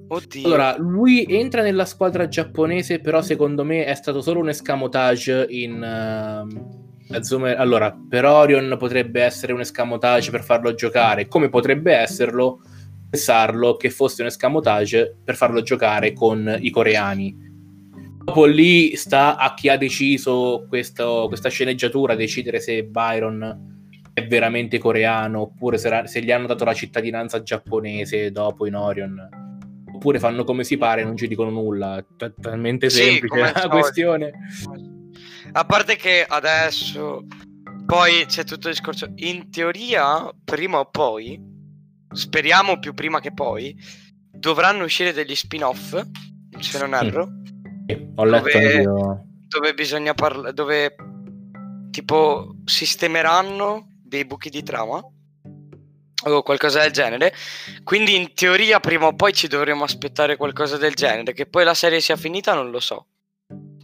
[0.07, 0.45] Oddio.
[0.45, 6.47] Allora, lui entra nella squadra giapponese, però secondo me è stato solo un escamotage in
[6.49, 6.81] uh.
[7.57, 12.61] Allora, per Orion potrebbe essere un escamotage per farlo giocare, come potrebbe esserlo
[13.09, 17.52] pensarlo che fosse un escamotage per farlo giocare con i coreani.
[18.23, 23.71] Dopo lì sta a chi ha deciso questo, questa sceneggiatura decidere se Byron
[24.13, 29.29] è veramente coreano oppure se, se, gli hanno dato la cittadinanza giapponese dopo in Orion.
[29.93, 31.97] Oppure fanno come si pare e non ci dicono nulla.
[31.97, 34.31] È talmente semplice sì, la questione.
[35.51, 37.25] A parte che adesso
[37.85, 39.11] poi c'è tutto il discorso.
[39.15, 41.51] In teoria, prima o poi
[42.13, 43.75] speriamo più prima che poi,
[44.31, 46.01] dovranno uscire degli spin-off,
[46.59, 47.29] se non erro.
[47.87, 50.95] Sì, ho letto dove, dove bisogna parlare, dove
[51.91, 55.03] tipo sistemeranno dei buchi di trama
[56.25, 57.33] o qualcosa del genere.
[57.83, 61.33] Quindi in teoria prima o poi ci dovremo aspettare qualcosa del genere.
[61.33, 63.07] Che poi la serie sia finita non lo so.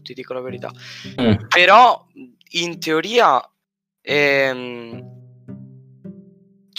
[0.02, 0.72] Ti dico la verità.
[1.22, 1.48] Mm.
[1.48, 2.08] Però
[2.52, 3.42] in teoria
[4.02, 5.19] ehm,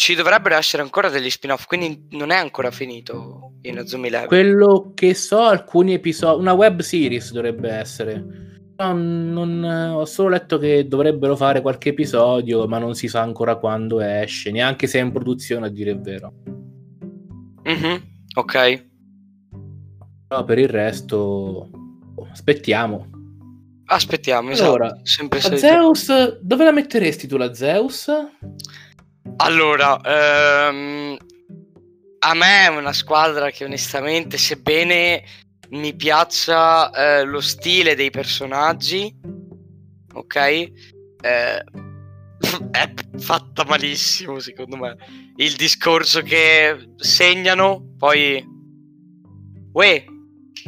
[0.01, 4.29] ci dovrebbero essere ancora degli spin-off, quindi non è ancora finito in Azumi Level.
[4.29, 8.25] Quello che so, alcuni episodi, una web series dovrebbe essere.
[8.79, 13.57] No, non, ho solo letto che dovrebbero fare qualche episodio, ma non si sa ancora
[13.57, 16.33] quando esce, neanche se è in produzione a dire il vero.
[17.69, 17.97] Mm-hmm,
[18.37, 18.87] ok.
[20.29, 21.69] Però per il resto
[22.31, 23.11] aspettiamo.
[23.85, 24.69] Aspettiamo, esatto.
[24.71, 28.11] Allora, Sempre la Zeus, dove la metteresti tu la Zeus?
[29.37, 31.17] Allora, ehm,
[32.21, 35.23] a me è una squadra che onestamente, sebbene
[35.71, 39.15] mi piaccia eh, lo stile dei personaggi,
[40.13, 40.73] ok, eh,
[42.71, 44.97] è fatta malissimo secondo me.
[45.37, 48.45] Il discorso che segnano, poi...
[49.73, 50.05] Uè,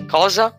[0.07, 0.57] cosa?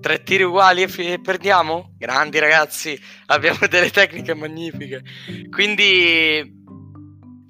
[0.00, 1.94] Tre tiri uguali e perdiamo?
[1.96, 5.02] Grandi ragazzi, abbiamo delle tecniche magnifiche.
[5.50, 6.55] Quindi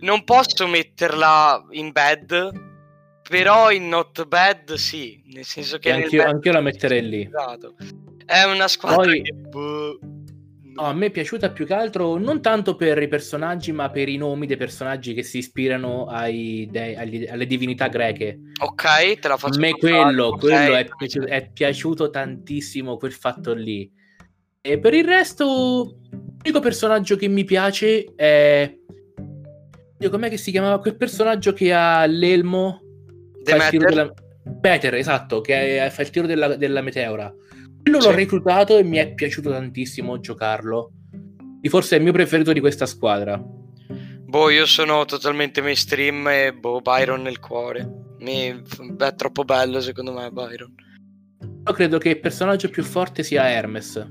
[0.00, 2.52] non posso metterla in bad,
[3.28, 5.90] però in not bad sì, nel senso che...
[5.90, 7.22] Anch'io, anch'io la metterei lì.
[7.22, 7.74] Esatto.
[8.24, 9.22] È una squadra Poi...
[9.22, 9.32] che...
[9.32, 9.98] Boh,
[10.76, 14.10] No, a me è piaciuta più che altro non tanto per i personaggi, ma per
[14.10, 18.38] i nomi dei personaggi che si ispirano ai de- agli, alle divinità greche.
[18.60, 19.56] Ok, te la faccio.
[19.56, 20.38] A me quello, okay.
[20.38, 23.90] quello è, piaciuto, è, piaciuto tantissimo quel fatto lì.
[24.60, 28.76] E per il resto, l'unico personaggio che mi piace è
[30.10, 32.80] com'è che si chiamava quel personaggio che ha l'elmo?
[33.42, 33.88] Demeter?
[33.88, 34.12] Della...
[34.60, 37.32] Peter, esatto, che fa il tiro della, della meteora.
[37.82, 38.08] Quello sì.
[38.08, 40.92] l'ho reclutato e mi è piaciuto tantissimo giocarlo.
[41.60, 43.40] E forse è il mio preferito di questa squadra.
[43.40, 47.88] Boh, io sono totalmente mainstream e boh, Byron nel cuore.
[48.18, 48.62] Mi...
[48.98, 50.74] È troppo bello secondo me Byron.
[51.66, 54.04] Io credo che il personaggio più forte sia Hermes.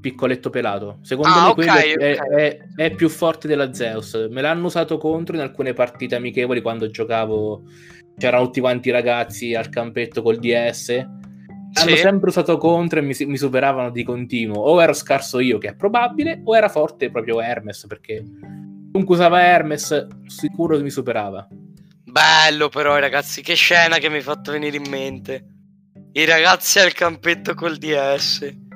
[0.00, 0.98] Piccoletto pelato.
[1.02, 1.92] Secondo ah, me okay, quello okay.
[1.92, 4.28] È, è, è, più forte della Zeus.
[4.30, 7.62] Me l'hanno usato contro in alcune partite amichevoli quando giocavo.
[8.16, 10.84] C'erano tutti quanti ragazzi al campetto col DS.
[10.84, 11.06] Sì.
[11.72, 14.62] Hanno sempre usato contro e mi, mi, superavano di continuo.
[14.62, 18.24] O ero scarso io, che è probabile, o era forte proprio Hermes, perché
[18.90, 21.46] comunque usava Hermes, sicuro mi superava.
[22.04, 25.44] Bello però, ragazzi, che scena che mi hai fatto venire in mente.
[26.12, 28.66] I ragazzi al campetto col DS.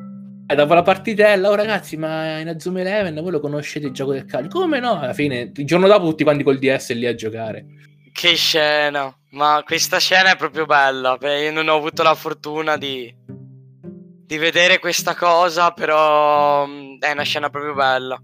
[0.47, 4.13] E dopo la partitella, oh ragazzi, ma in Azum Eleven voi lo conoscete il gioco
[4.13, 4.49] del calcio?
[4.49, 4.99] Come no?
[5.01, 7.65] Alla fine, il giorno dopo tutti quanti col DS lì a giocare.
[8.13, 11.17] Che scena, ma questa scena è proprio bella.
[11.21, 17.23] Io non ho avuto la fortuna di, di vedere questa cosa, però mm, è una
[17.23, 18.23] scena proprio bella.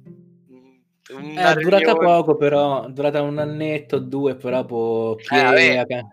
[1.08, 5.14] È durata poco, però, è durata un annetto, due, però può...
[5.14, 6.04] Chi eh, è,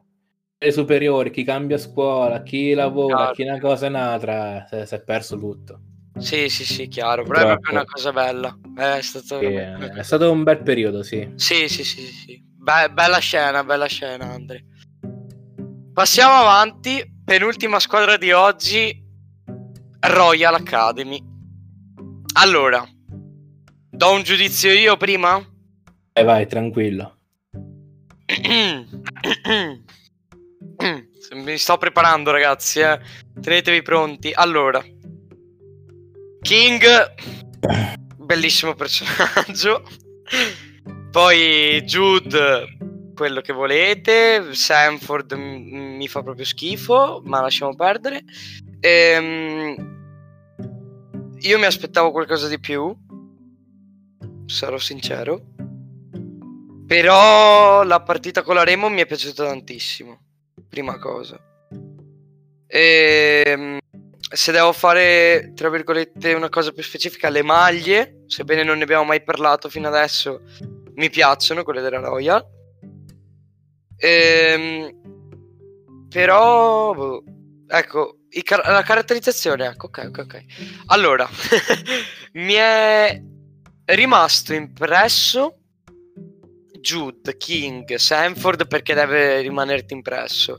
[0.58, 3.34] le superiori, chi cambia scuola, chi lavora, chiaro.
[3.34, 5.80] chi una cosa e un'altra, si è perso tutto.
[6.18, 8.58] Sì, sì, sì, chiaro, però è proprio una cosa bella.
[8.76, 9.40] È stato...
[9.40, 11.30] Sì, è stato un bel periodo, sì.
[11.36, 12.42] Sì, sì, sì, sì.
[12.42, 14.66] Be- bella scena, bella scena, Andre.
[15.94, 19.04] Passiamo avanti, penultima squadra di oggi,
[20.00, 21.22] Royal Academy.
[22.38, 22.86] Allora,
[23.90, 25.42] do un giudizio io prima?
[26.14, 27.18] Vai, vai, tranquillo.
[31.34, 33.00] Mi sto preparando, ragazzi, eh.
[33.42, 34.32] Tenetevi pronti.
[34.34, 34.84] Allora,
[36.46, 36.86] King,
[38.18, 39.82] bellissimo personaggio.
[41.10, 42.78] Poi Jude,
[43.16, 44.54] quello che volete.
[44.54, 48.26] Sanford m- mi fa proprio schifo, ma lasciamo perdere.
[48.80, 49.76] Ehm,
[51.40, 52.96] io mi aspettavo qualcosa di più,
[54.46, 55.42] sarò sincero.
[56.86, 60.20] Però la partita con la Remo mi è piaciuta tantissimo.
[60.70, 61.40] Prima cosa.
[62.68, 63.80] Ehm
[64.30, 69.04] se devo fare, tra virgolette, una cosa più specifica, le maglie, sebbene non ne abbiamo
[69.04, 70.42] mai parlato fino adesso,
[70.96, 72.44] mi piacciono quelle della Royal.
[73.98, 75.02] Ehm,
[76.10, 77.24] però, boh,
[77.68, 80.46] ecco, car- la caratterizzazione, ecco, ok, ok, ok.
[80.88, 81.30] Allora,
[82.34, 83.22] mi è
[83.86, 85.60] rimasto impresso
[86.80, 90.58] Jude, King, Sanford perché deve rimanerti impresso.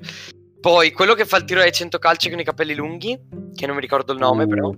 [0.66, 3.16] Poi quello che fa il tiro ai 100 calci con i capelli lunghi,
[3.54, 4.74] che non mi ricordo il nome, uh, però.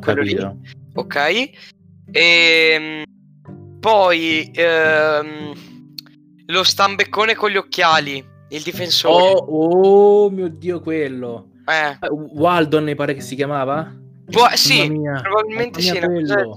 [0.00, 0.38] Quello lì.
[0.94, 1.16] Ok.
[1.16, 1.50] E
[2.10, 3.02] ehm,
[3.80, 5.52] poi ehm,
[6.46, 9.34] lo stambeccone con gli occhiali, il difensore.
[9.34, 11.50] Oh, oh mio dio, quello.
[11.66, 11.98] Eh.
[12.00, 13.94] eh Waldon mi pare che si chiamava?
[14.30, 15.98] Può, sì, probabilmente sì.
[15.98, 16.56] Quello,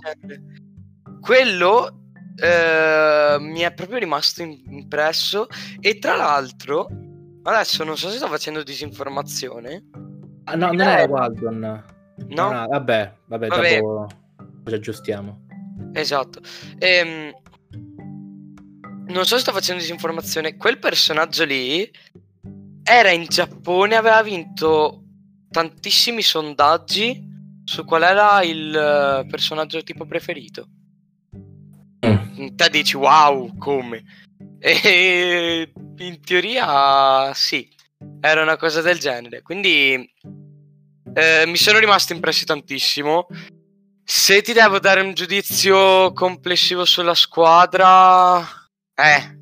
[1.19, 1.99] quello
[2.38, 5.47] eh, mi è proprio rimasto impresso.
[5.82, 6.88] E tra l'altro,
[7.48, 9.84] Adesso non so se sto facendo disinformazione.
[10.43, 11.60] Ah, no, non era Waldon.
[11.60, 11.84] No?
[12.28, 14.08] no, no vabbè, vabbè, vabbè, dopo
[14.66, 15.45] ci aggiustiamo.
[15.93, 16.41] Esatto.
[16.78, 17.32] Ehm,
[19.08, 20.58] non so se sto facendo disinformazione.
[20.58, 21.89] Quel personaggio lì
[22.84, 25.04] era in Giappone, aveva vinto
[25.50, 27.26] tantissimi sondaggi
[27.64, 30.68] su qual era il eh, personaggio tipo preferito.
[32.06, 32.56] Mm.
[32.56, 34.04] Te dici wow, come?
[34.60, 37.70] E in teoria sì,
[38.20, 39.41] era una cosa del genere.
[39.41, 40.14] Quindi
[41.14, 43.28] eh, mi sono rimasto impressi tantissimo.
[44.03, 48.39] Se ti devo dare un giudizio complessivo sulla squadra,
[48.95, 49.36] eh.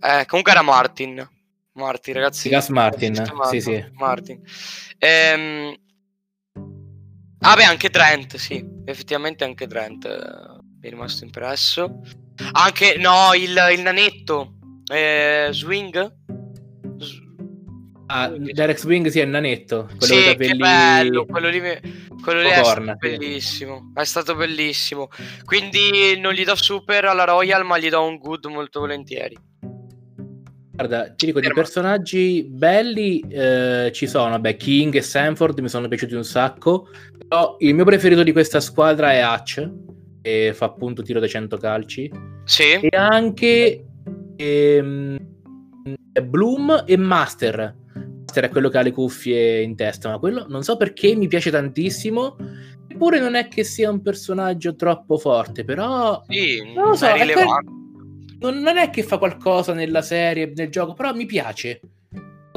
[0.00, 1.28] Eh, comunque era Martin.
[1.72, 2.48] Martin, ragazzi.
[2.48, 3.14] Gas Martin,
[3.50, 3.84] sì, sì.
[3.94, 4.40] Martin.
[4.98, 5.76] Ehm...
[7.40, 8.64] Ah, beh, anche Trent, sì.
[8.86, 12.00] Effettivamente anche Trent eh, mi è rimasto impresso.
[12.52, 14.54] Anche, no, il, il nanetto.
[14.92, 16.22] Eh, swing?
[18.06, 19.88] Ah, Derek Swing sì, è il nanetto.
[19.96, 20.50] Quello sì, capelli...
[20.52, 21.60] che bello, quello lì,
[22.22, 23.92] quello lì è stato bellissimo.
[23.94, 25.08] È stato bellissimo.
[25.44, 29.36] Quindi non gli do super alla Royal, ma gli do un good molto volentieri.
[30.74, 35.86] Guarda, ti dico, di personaggi belli eh, ci sono, vabbè, King e Sanford mi sono
[35.86, 39.70] piaciuti un sacco, però il mio preferito di questa squadra è Hatch,
[40.24, 42.10] che fa appunto tiro da 100 calci.
[42.44, 42.80] Sì.
[42.80, 43.84] E anche
[44.36, 45.18] ehm,
[46.22, 47.76] Bloom e Master.
[48.20, 51.28] Master è quello che ha le cuffie in testa, ma quello non so perché mi
[51.28, 52.36] piace tantissimo.
[52.88, 56.22] Eppure non è che sia un personaggio troppo forte, però...
[56.28, 57.44] Sì, non lo so, è è
[58.40, 61.80] non, non è che fa qualcosa nella serie, nel gioco, però mi piace.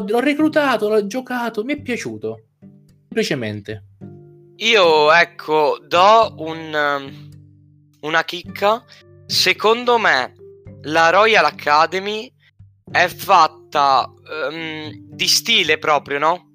[0.05, 2.43] L'ho reclutato, l'ho giocato, mi è piaciuto.
[2.59, 3.83] Semplicemente.
[4.57, 7.26] Io, ecco, do un
[8.01, 8.83] una chicca.
[9.25, 10.33] Secondo me
[10.83, 12.31] la Royal Academy
[12.89, 14.11] è fatta
[14.49, 16.47] um, di stile proprio, no?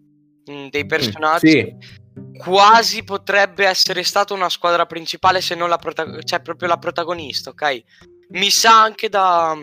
[0.51, 1.51] Mm, dei mm, personaggi.
[1.51, 2.01] Sì.
[2.37, 7.51] quasi potrebbe essere stata una squadra principale se non la protagonista, cioè proprio la protagonista,
[7.51, 7.83] ok?
[8.31, 9.57] Mi sa anche da,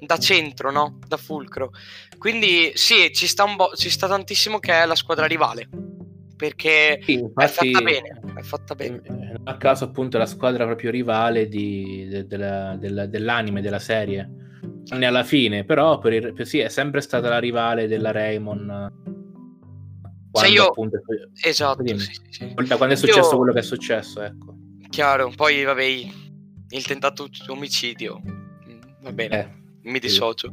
[0.00, 0.98] da centro, no?
[1.06, 1.70] Da fulcro.
[2.18, 5.68] Quindi sì, ci sta, bo- ci sta tantissimo che è la squadra rivale.
[6.36, 8.19] Perché sì, infatti, è fatta bene.
[8.40, 9.00] È fatta bene.
[9.02, 14.28] Eh, a caso appunto la squadra proprio rivale di, de, de, de, dell'anime, della serie.
[14.96, 18.92] Ne alla fine, però per il, per, sì, è sempre stata la rivale della Raymond
[20.32, 20.66] cioè io...
[20.66, 21.00] Appunto,
[21.42, 22.54] esatto, sì, sì, sì.
[22.54, 23.36] da quando è successo io...
[23.36, 24.54] quello che è successo, ecco.
[24.88, 30.52] Chiaro, poi vabbè, il tentato omicidio, mm, va bene, eh, mi dissocio.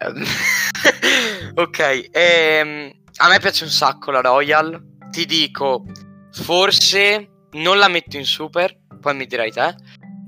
[0.00, 0.24] Ehm,
[1.54, 5.84] ok, ehm, a me piace un sacco la Royal, ti dico,
[6.32, 9.74] forse non la metto in super, poi mi dirai te,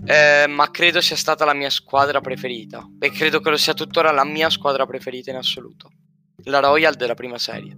[0.07, 4.13] eh, ma credo sia stata la mia squadra preferita e credo che lo sia tuttora
[4.13, 5.91] la mia squadra preferita in assoluto.
[6.45, 7.75] La Royal della prima serie.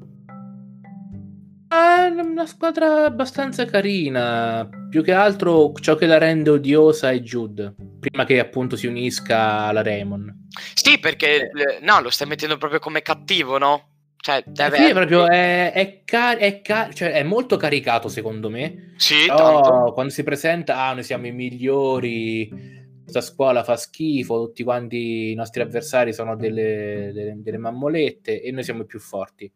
[1.68, 4.68] È una squadra abbastanza carina.
[4.88, 7.74] Più che altro ciò che la rende odiosa è Jude.
[8.00, 10.32] Prima che appunto si unisca alla Raymond.
[10.74, 11.78] Sì, perché eh.
[11.82, 13.95] no, lo stai mettendo proprio come cattivo, no?
[14.16, 18.94] Cioè, deve sì, proprio è, è, car- è, car- cioè, è, molto caricato, secondo me.
[18.96, 22.48] Sì, Però, quando si presenta, ah, noi siamo i migliori.
[23.02, 28.50] Questa scuola fa schifo, tutti quanti i nostri avversari sono delle, delle, delle mammolette e
[28.50, 29.50] noi siamo i più forti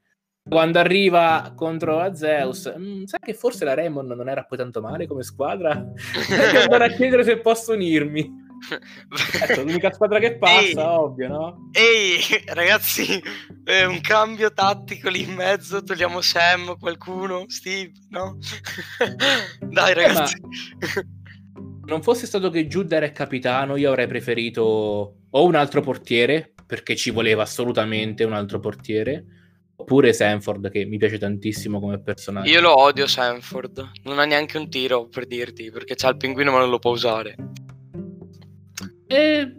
[0.49, 4.81] quando arriva contro a Zeus, mh, sai che forse la Raymond non era poi tanto
[4.81, 5.75] male come squadra?
[6.29, 8.49] Devo andare a chiedere se posso unirmi.
[9.43, 10.75] Ecco, l'unica squadra che passa, Ehi.
[10.77, 11.71] ovvio, no?
[11.73, 12.21] Ehi,
[12.53, 13.23] ragazzi,
[13.65, 18.39] eh, un cambio tattico lì in mezzo, togliamo Sam, qualcuno, Steve, no?
[19.61, 20.37] Dai, ragazzi.
[20.37, 21.07] Eh,
[21.85, 24.63] non fosse stato che Jude era il capitano, io avrei preferito
[25.31, 29.25] o un altro portiere, perché ci voleva assolutamente un altro portiere,
[29.81, 32.51] Oppure Sanford, che mi piace tantissimo come personaggio.
[32.51, 33.93] Io lo odio Sanford.
[34.05, 36.91] Non ha neanche un tiro per dirti, perché c'ha il pinguino ma non lo può
[36.91, 37.35] usare.
[39.11, 39.55] E...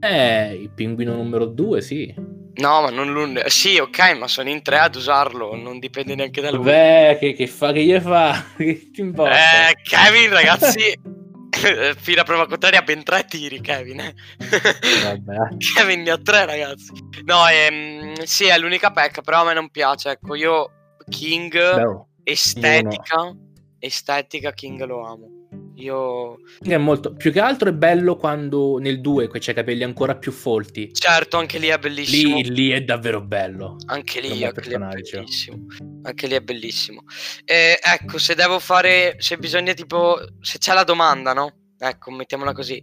[0.00, 2.14] Eh, il pinguino numero due, sì.
[2.54, 3.42] No, ma non l'un...
[3.46, 6.64] Sì, ok, ma sono in tre ad usarlo, non dipende neanche da lui.
[6.64, 8.44] Beh, che, che fa, che gli fa?
[8.56, 9.68] che ti importa?
[9.68, 11.16] Eh, Kevin, ragazzi...
[11.96, 14.14] fino a prova contraria ben tre tiri Kevin eh.
[15.74, 16.92] Kevin ne ha tre ragazzi
[17.24, 20.70] no ehm, sì è l'unica pecca però a me non piace ecco io
[21.08, 22.08] King no.
[22.22, 23.52] estetica no.
[23.78, 25.37] estetica King lo amo
[25.78, 26.40] io...
[26.60, 27.14] È molto...
[27.14, 30.92] Più che altro è bello quando nel 2 c'è i capelli ancora più folti.
[30.92, 32.36] Certo, anche lì è bellissimo.
[32.36, 33.76] Lì, lì è davvero bello.
[33.86, 35.66] Anche lì, anche lì è bellissimo.
[36.02, 37.02] Anche lì è bellissimo.
[37.44, 39.16] Eh, ecco, se devo fare...
[39.18, 40.18] Se bisogna tipo...
[40.40, 41.52] Se c'è la domanda, no?
[41.78, 42.82] Ecco, mettiamola così.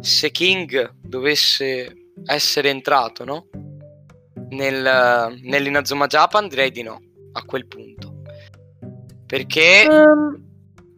[0.00, 3.48] Se King dovesse essere entrato, no?
[4.50, 7.00] Nel, nell'Inazuma Japan, direi di no.
[7.32, 8.22] A quel punto.
[9.26, 9.86] Perché...
[9.88, 10.50] Um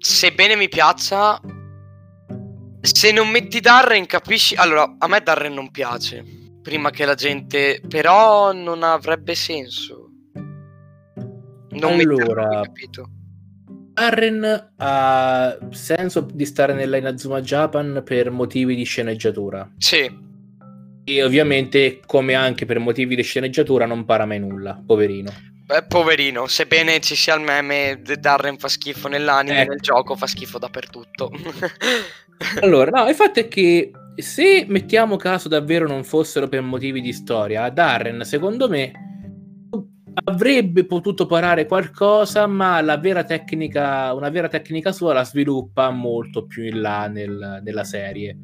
[0.04, 1.40] sebbene mi piaccia,
[2.80, 4.54] se non metti Darren capisci...
[4.54, 6.22] Allora, a me Darren non piace,
[6.60, 7.80] prima che la gente...
[7.88, 10.10] Però non avrebbe senso.
[11.70, 13.08] Non allora, capito?
[13.94, 19.72] Darren ha senso di stare nella Inazuma Japan per motivi di sceneggiatura.
[19.78, 20.22] Sì.
[21.04, 25.30] E ovviamente, come anche per motivi di sceneggiatura, non para mai nulla, poverino.
[25.66, 29.70] Beh, poverino, sebbene ci sia il meme Darren fa schifo nell'anime, ecco.
[29.70, 31.30] nel gioco fa schifo dappertutto.
[32.60, 37.14] allora, no, il fatto è che se mettiamo caso davvero non fossero per motivi di
[37.14, 38.92] storia, Darren, secondo me,
[40.24, 46.44] avrebbe potuto parare qualcosa, ma la vera tecnica, una vera tecnica sua la sviluppa molto
[46.46, 48.36] più in là nel, nella serie.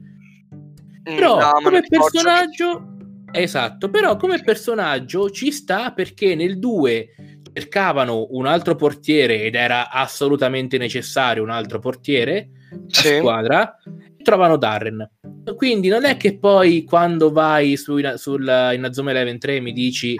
[1.08, 2.96] Mm, Però no, come personaggio...
[3.32, 7.14] Esatto, però come personaggio ci sta perché nel 2
[7.52, 12.50] cercavano un altro portiere ed era assolutamente necessario un altro portiere
[12.86, 13.16] sì.
[13.16, 13.76] squadra
[14.16, 15.08] e trovano Darren.
[15.56, 20.16] Quindi non è che poi quando vai su, in, sul Inazuma Eleven 3 mi dici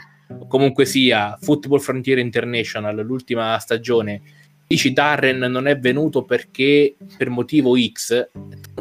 [0.48, 4.22] comunque sia Football Frontier International l'ultima stagione
[4.64, 8.28] dici Darren non è venuto perché per motivo X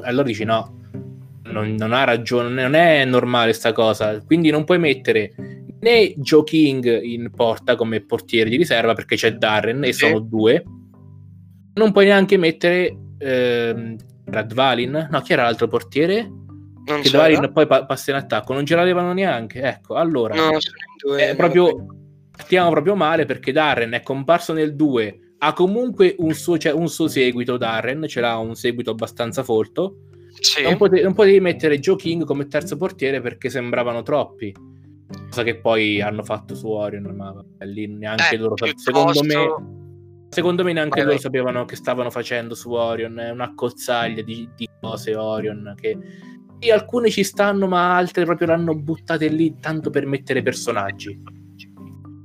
[0.02, 0.79] allora dici no
[1.52, 4.22] non, non, ha ragione, non è normale sta cosa.
[4.24, 5.34] Quindi non puoi mettere
[5.80, 10.08] né Joe King in porta come portiere di riserva perché c'è Darren e sì.
[10.08, 10.64] sono due.
[11.74, 13.96] Non puoi neanche mettere ehm,
[14.26, 15.08] Radvalin.
[15.10, 16.22] No, chi era l'altro portiere?
[16.24, 18.54] Non che Radvalin poi pa- passa in attacco.
[18.54, 19.62] Non ce l'avevano neanche.
[19.62, 20.36] Ecco, allora.
[20.36, 20.58] No,
[20.98, 21.86] due, è proprio,
[22.32, 25.20] partiamo proprio male perché Darren è comparso nel 2.
[25.42, 30.09] Ha comunque un suo, cioè, un suo seguito, Darren, ce l'ha un seguito abbastanza folto
[30.40, 30.64] sì.
[30.64, 34.54] Non, potevi, non, potevi, mettere Joe King come terzo portiere perché sembravano troppi.
[35.30, 38.56] Cosa che poi hanno fatto su Orion, ma lì neanche eh, loro.
[38.76, 43.20] Secondo me, secondo me neanche vai, loro sapevano che stavano facendo su Orion.
[43.20, 45.98] È una cozzaglia di, di cose Orion che
[46.60, 51.18] e alcune ci stanno, ma altre proprio l'hanno buttate lì tanto per mettere personaggi.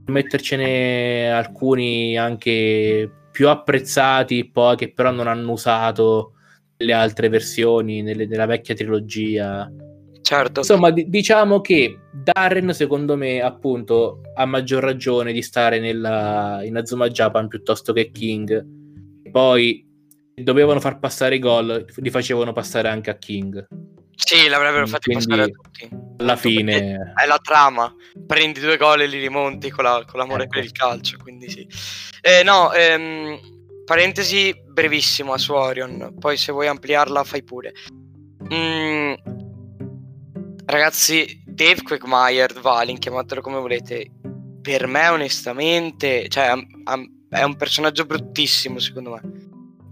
[0.07, 6.34] Mettercene alcuni anche più apprezzati, poi che però non hanno usato
[6.77, 9.71] le altre versioni nelle, nella vecchia trilogia.
[10.23, 10.61] Certo.
[10.61, 16.77] Insomma, d- diciamo che Darren, secondo me, appunto, ha maggior ragione di stare nella, in
[16.77, 18.65] Azuma Japan piuttosto che King.
[19.31, 19.87] Poi
[20.35, 23.67] dovevano far passare i gol, li facevano passare anche a King.
[24.17, 25.89] Sì, l'avrebbero fatto passare a tutti.
[26.19, 27.93] Alla fine è la trama.
[28.27, 30.55] Prendi due gol e li rimonti con, la, con l'amore ecco.
[30.55, 31.19] per il calcio.
[31.21, 31.69] Quindi sì.
[32.23, 33.39] Eh, no, ehm,
[33.85, 36.17] parentesi brevissimo su Orion.
[36.19, 37.73] Poi se vuoi ampliarla, fai pure.
[38.53, 39.15] Mm,
[40.67, 44.11] ragazzi, Dave Quagmire, Valin, chiamatelo come volete.
[44.61, 46.53] Per me, onestamente, cioè,
[47.31, 49.21] è un personaggio bruttissimo, secondo me.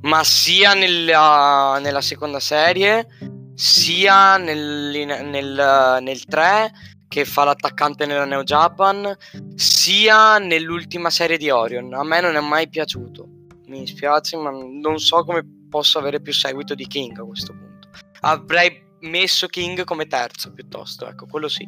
[0.03, 3.07] Ma sia nella, nella seconda serie
[3.55, 4.91] sia nel,
[5.25, 6.73] nel, nel 3
[7.07, 9.15] che fa l'attaccante nella Neo Japan,
[9.55, 11.93] sia nell'ultima serie di Orion.
[11.93, 13.42] A me non è mai piaciuto.
[13.73, 17.89] Mi dispiace, ma non so come posso avere più seguito di King a questo punto.
[18.21, 21.67] Avrei messo King come terzo piuttosto, ecco, quello sì.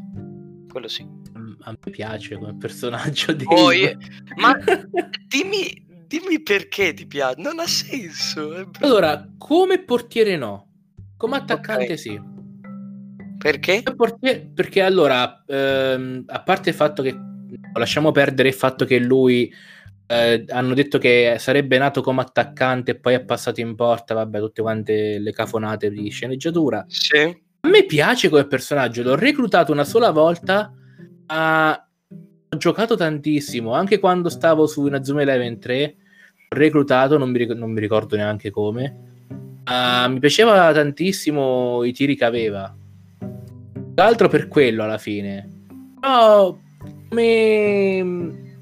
[0.69, 1.09] Quello sì.
[1.63, 3.97] A me piace come personaggio di Poi,
[4.37, 4.55] ma
[5.27, 8.71] dimmi, dimmi perché ti piace, non ha senso.
[8.81, 10.69] Allora, come portiere no?
[11.17, 11.97] Come attaccante okay.
[11.97, 12.21] sì.
[13.39, 13.83] Perché?
[14.53, 17.19] Perché allora, ehm, a parte il fatto che
[17.73, 19.51] lasciamo perdere il fatto che lui
[20.07, 24.39] eh, hanno detto che sarebbe nato come attaccante e poi è passato in porta, vabbè,
[24.39, 26.85] tutte quante le cafonate di sceneggiatura.
[26.89, 27.43] Sì.
[27.61, 30.73] A me piace come personaggio, l'ho reclutato una sola volta,
[31.27, 35.97] ma ho giocato tantissimo, anche quando stavo su Inazuma Eleven 3,
[36.51, 39.13] ho reclutato, non mi, ric- non mi ricordo neanche come
[39.65, 42.77] Uh, mi piaceva tantissimo i tiri che aveva.
[43.95, 45.49] Tra l'altro per quello alla fine.
[45.99, 46.55] Però
[47.09, 48.54] come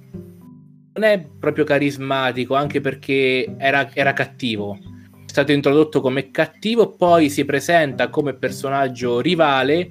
[0.95, 4.78] non è proprio carismatico, anche perché era, era cattivo.
[5.24, 9.90] È stato introdotto come cattivo, poi si presenta come personaggio rivale.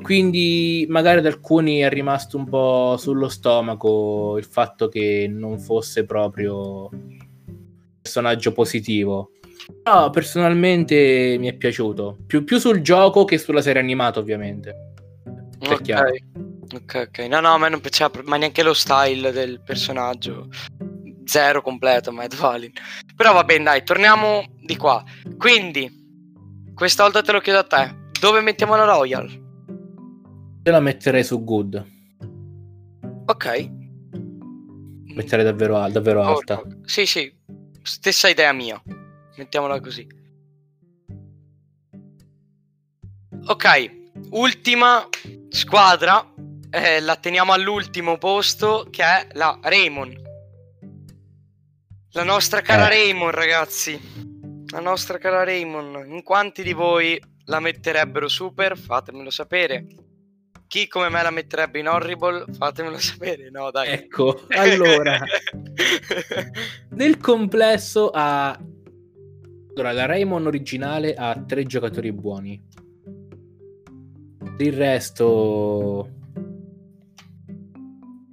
[0.00, 6.04] Quindi magari ad alcuni è rimasto un po' sullo stomaco il fatto che non fosse
[6.04, 7.18] proprio un
[8.00, 9.32] personaggio positivo.
[9.84, 12.16] No, personalmente mi è piaciuto.
[12.26, 14.92] Più, più, sul gioco che sulla serie animata, ovviamente.
[15.60, 15.92] Ok,
[16.74, 17.18] ok, ok.
[17.28, 20.48] No, no, a me non piaceva, ma neanche lo style del personaggio.
[21.24, 22.72] Zero completo, Mad Valin.
[23.16, 25.02] Però va bene, dai, torniamo di qua.
[25.36, 25.90] Quindi,
[26.74, 27.96] questa volta te lo chiedo a te.
[28.20, 29.28] Dove mettiamo la Royal?
[30.62, 31.86] Te la metterei su Good.
[33.26, 33.70] Ok.
[35.14, 36.62] Metterei davvero, davvero alta.
[36.84, 37.32] Sì, sì.
[37.82, 38.80] Stessa idea mia
[39.38, 40.06] mettiamola così.
[43.46, 45.08] Ok, ultima
[45.48, 46.32] squadra,
[46.70, 50.26] eh, la teniamo all'ultimo posto che è la Raymond.
[52.12, 52.88] La nostra cara eh.
[52.88, 54.00] Raymond, ragazzi.
[54.70, 56.06] La nostra cara Raymond.
[56.08, 58.76] In quanti di voi la metterebbero super?
[58.76, 59.86] Fatemelo sapere.
[60.66, 62.44] Chi come me la metterebbe in horrible?
[62.56, 63.50] Fatemelo sapere.
[63.50, 63.88] No, dai.
[63.88, 65.18] Ecco, allora.
[66.90, 68.58] nel complesso ha
[69.78, 72.60] allora, la Raymond originale ha tre giocatori buoni.
[74.58, 76.08] Il resto...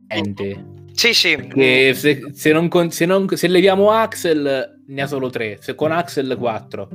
[0.08, 0.74] Niente.
[0.94, 1.38] Sì, sì.
[1.54, 1.94] Se,
[2.32, 5.58] se, non, se, non, se, leviamo Axel, ne ha solo tre.
[5.60, 6.90] Se con Axel, quattro.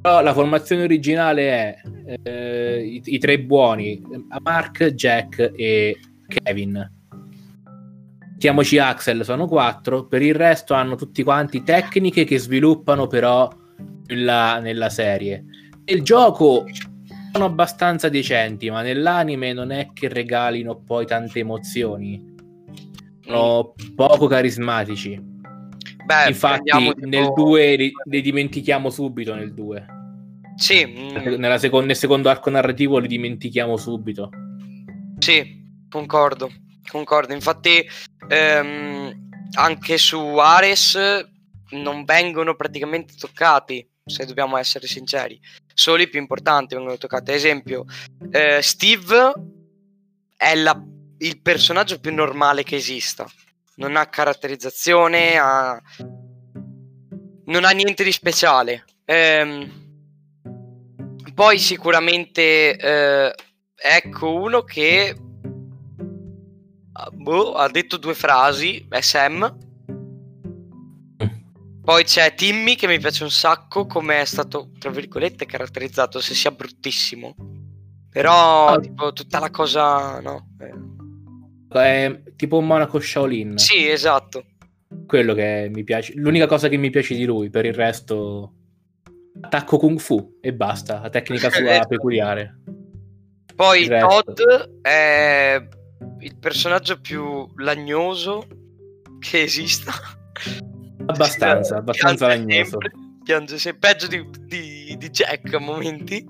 [0.00, 1.76] Però la formazione originale è
[2.22, 4.02] eh, i, i, tre buoni:
[4.42, 6.92] Mark, Jack e Kevin.
[8.32, 10.06] Mettiamoci Axel, sono quattro.
[10.06, 13.50] Per il resto hanno tutti quanti tecniche che sviluppano però
[14.06, 15.44] nella, nella serie.
[15.84, 16.64] Il gioco
[17.36, 22.34] sono abbastanza decenti, ma nell'anime non è che regalino poi tante emozioni.
[23.20, 25.20] Sono poco carismatici.
[26.04, 29.34] Beh, Infatti, nel 2 li, li, dimentichiamo subito.
[29.34, 29.86] Nel 2,
[30.56, 30.84] sì,
[31.36, 34.30] Nella seconda, nel secondo arco narrativo li dimentichiamo subito.
[35.18, 36.50] Sì, concordo.
[36.88, 37.34] Concordo.
[37.34, 37.84] Infatti,
[38.28, 40.96] ehm, anche su Ares
[41.70, 45.38] non vengono praticamente toccati se dobbiamo essere sinceri.
[45.78, 47.30] Solo i più importanti vengono toccati.
[47.30, 47.84] Ad esempio,
[48.30, 49.32] eh, Steve
[50.34, 50.82] è la,
[51.18, 53.26] il personaggio più normale che esista.
[53.74, 55.78] Non ha caratterizzazione, ha...
[57.44, 58.86] non ha niente di speciale.
[59.04, 59.84] Ehm,
[61.34, 63.34] poi sicuramente eh,
[63.74, 65.14] ecco uno che
[67.12, 69.65] boh, ha detto due frasi, è Sam
[71.86, 76.34] Poi c'è Timmy che mi piace un sacco, come è stato, tra virgolette, caratterizzato, se
[76.34, 77.36] sia bruttissimo.
[78.10, 78.80] Però, oh.
[78.80, 80.48] tipo, tutta la cosa, no?
[80.58, 81.78] Eh.
[81.78, 83.56] È tipo un monaco Shaolin.
[83.58, 84.46] Sì, esatto.
[85.06, 88.52] Quello che mi piace, l'unica cosa che mi piace di lui, per il resto
[89.40, 91.86] attacco kung fu e basta, la tecnica sua esatto.
[91.86, 92.62] peculiare.
[93.54, 94.40] Poi Todd
[94.82, 95.64] è
[96.18, 98.44] il personaggio più lagnoso
[99.20, 99.92] che esista.
[101.06, 102.78] Abbastanza, abbastanza lagnoso.
[102.80, 102.92] Sempre,
[103.24, 106.26] piange sempre, peggio di, di, di Jack a momenti.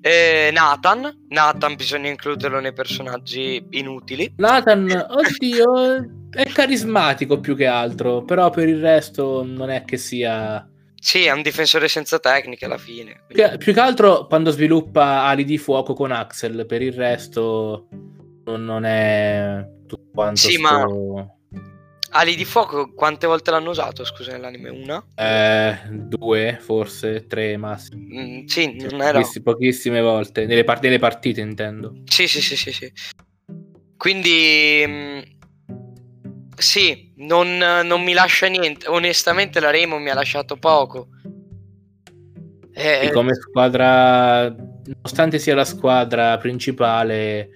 [0.00, 4.32] Eh, Nathan, Nathan bisogna includerlo nei personaggi inutili.
[4.36, 10.66] Nathan, oddio, è carismatico più che altro, però per il resto non è che sia...
[11.00, 13.24] Sì, è un difensore senza tecniche alla fine.
[13.28, 17.88] Più, più che altro quando sviluppa ali di fuoco con Axel, per il resto
[18.44, 20.40] non è tutto quanto...
[20.40, 20.62] Sì, sto...
[20.62, 21.32] ma
[22.10, 24.70] Ali di fuoco quante volte l'hanno usato, scusa, nell'anime?
[24.70, 25.04] Una?
[25.14, 28.02] Eh, due, forse, tre massimo.
[28.02, 29.20] Mm, sì, non era...
[29.20, 31.94] Pochiss- pochissime volte, nelle, part- nelle, partite intendo.
[32.04, 32.92] Sì, sì, sì, sì, sì.
[33.96, 34.84] Quindi...
[34.86, 35.20] Mm,
[36.56, 38.88] sì, non, non, mi lascia niente.
[38.88, 41.08] Onestamente la Remo mi ha lasciato poco.
[42.72, 47.50] Eh, come squadra, nonostante sia la squadra principale,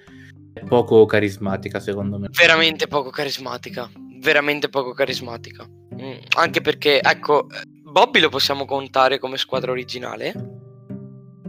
[0.53, 2.29] è poco carismatica secondo me.
[2.31, 3.91] Veramente poco carismatica
[4.23, 5.69] veramente poco carismatica.
[5.69, 7.49] Mm, anche perché, ecco,
[7.83, 10.33] Bobby lo possiamo contare come squadra originale?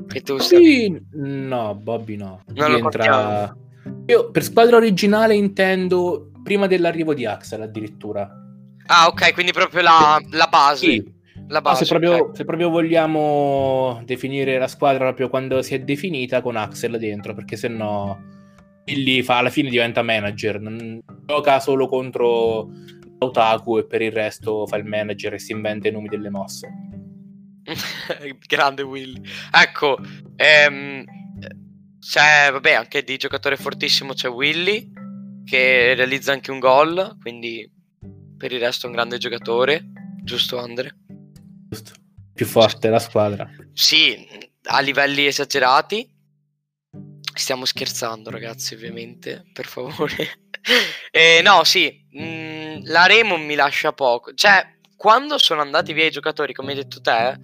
[0.07, 1.01] Che tu stai...
[1.13, 2.43] No, Bobby no.
[2.53, 3.55] Non Rientra...
[4.07, 8.29] Io per squadra originale intendo prima dell'arrivo di Axel addirittura.
[8.87, 10.89] Ah, ok, quindi proprio la, la base.
[10.89, 11.13] Sì.
[11.47, 12.35] La base no, se, proprio, okay.
[12.35, 17.55] se, proprio, vogliamo definire la squadra proprio quando si è definita con Axel dentro, perché
[17.55, 18.42] se no
[18.85, 22.69] lì fa, alla fine diventa manager, non gioca solo contro
[23.19, 26.69] Otaku e per il resto fa il manager e si inventa i nomi delle mosse.
[28.47, 29.21] Grande Willy.
[29.51, 29.97] Ecco,
[30.35, 31.03] ehm,
[31.99, 34.91] c'è, vabbè, anche di giocatore fortissimo c'è Willy
[35.45, 37.69] che realizza anche un gol, quindi
[38.37, 40.97] per il resto è un grande giocatore, giusto Andre?
[41.69, 41.93] Giusto.
[42.33, 43.49] Più forte la squadra.
[43.73, 44.27] Sì,
[44.63, 46.12] a livelli esagerati,
[47.33, 50.39] Stiamo scherzando, ragazzi, ovviamente, per favore.
[51.11, 54.33] eh, no, sì, mh, mm, la Remo mi lascia poco.
[54.33, 57.39] Cioè, quando sono andati via i giocatori, come hai detto te,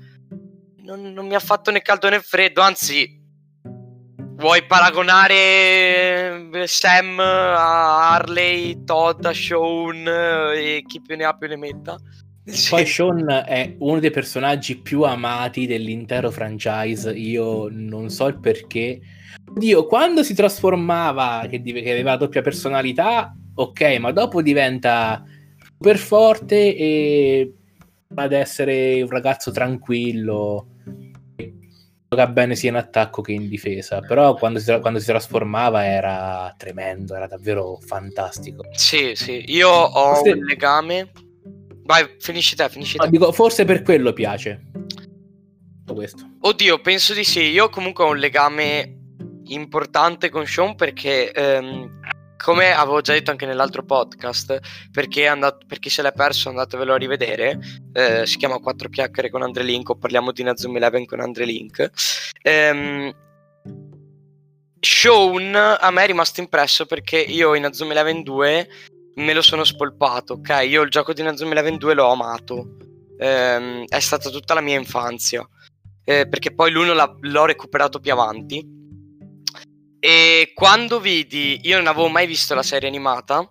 [0.84, 3.20] non, non mi ha fatto né caldo né freddo, anzi,
[4.40, 11.50] Vuoi paragonare eh, Sam a Harley, Todd, a Sean e chi più ne ha più
[11.50, 11.98] ne metta?
[12.46, 12.70] Sì.
[12.70, 17.12] Poi Sean è uno dei personaggi più amati dell'intero franchise.
[17.12, 19.02] Io non so il perché,
[19.60, 25.24] Dio, quando si trasformava, che, che aveva doppia personalità, ok, ma dopo diventa
[25.78, 27.53] super forte e
[28.16, 30.66] ad essere un ragazzo tranquillo
[32.10, 33.99] gioca bene sia in attacco che in difesa.
[33.99, 38.66] Però quando si, quando si, trasformava era tremendo era davvero fantastico.
[38.72, 40.32] Sì sì io ho forse...
[40.32, 41.12] un legame.
[41.84, 43.03] Vai finisci te finisci te.
[43.03, 44.72] no, dico, forse per quello piace.
[45.86, 46.28] Questo.
[46.41, 48.99] Oddio penso di sì io comunque ho un legame
[49.54, 52.00] importante con Sean perché, ehm,
[52.38, 54.60] come avevo già detto anche nell'altro podcast,
[54.91, 57.60] perché, andato, per chi se l'è perso andatevelo a rivedere,
[57.93, 61.45] eh, si chiama 4 chiacchiere con Andre Link o parliamo di Nazum Eleven con Andre
[61.45, 61.89] Link.
[62.41, 63.14] Ehm,
[64.80, 68.70] Sean a me è rimasto impresso perché io in Azum Eleven 2
[69.16, 70.64] me lo sono spolpato, ok?
[70.66, 72.78] Io il gioco di Nazum Eleven 2 l'ho amato.
[73.18, 75.45] Ehm, è stata tutta la mia infanzia.
[76.06, 78.79] Eh, perché poi l'uno l'ho recuperato più avanti
[80.00, 83.50] e quando vidi, io non avevo mai visto la serie animata,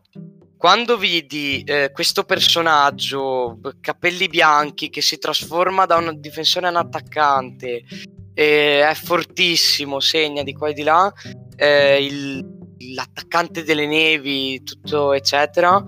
[0.57, 6.77] quando vidi eh, questo personaggio, capelli bianchi, che si trasforma da un difensore a un
[6.77, 7.85] attaccante,
[8.35, 11.13] eh, è fortissimo, segna di qua e di là,
[11.55, 12.45] eh, il,
[12.95, 15.81] l'attaccante delle nevi, tutto eccetera,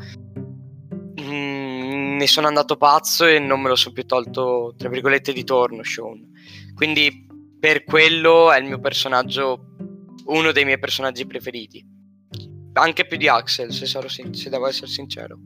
[1.20, 5.42] mm, ne sono andato pazzo e non me lo sono più tolto, tra virgolette, di
[5.42, 6.28] torno, Sean.
[6.74, 7.26] Quindi
[7.58, 9.69] per quello è il mio personaggio
[10.30, 11.84] uno dei miei personaggi preferiti.
[12.72, 15.38] Anche più di Axel, se, sarò sin- se devo essere sincero.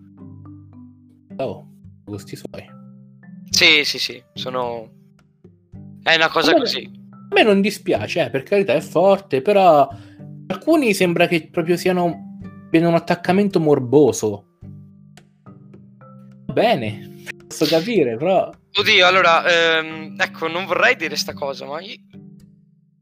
[1.36, 1.66] Oh,
[2.04, 2.64] gusti suoi.
[3.50, 4.90] Sì, sì, sì, sono...
[6.02, 6.90] È una cosa a me, così.
[7.10, 9.88] A me non dispiace, eh, per carità è forte, però
[10.48, 12.38] alcuni sembra che proprio siano...
[12.66, 14.58] abbiano un attaccamento morboso.
[16.52, 18.50] Bene, posso capire, però...
[18.76, 21.80] Oddio, allora, ehm, ecco, non vorrei dire sta cosa, ma...
[21.80, 21.96] Io...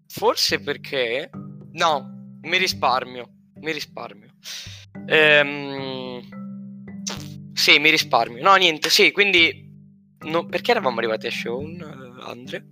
[0.06, 1.30] Forse perché
[1.72, 3.28] No, mi risparmio.
[3.60, 4.30] Mi risparmio.
[5.06, 6.20] Ehm...
[7.52, 8.42] Sì, mi risparmio.
[8.42, 9.70] No, niente, sì, quindi
[10.20, 11.80] no, perché eravamo arrivati a Sean,
[12.20, 12.66] Andre?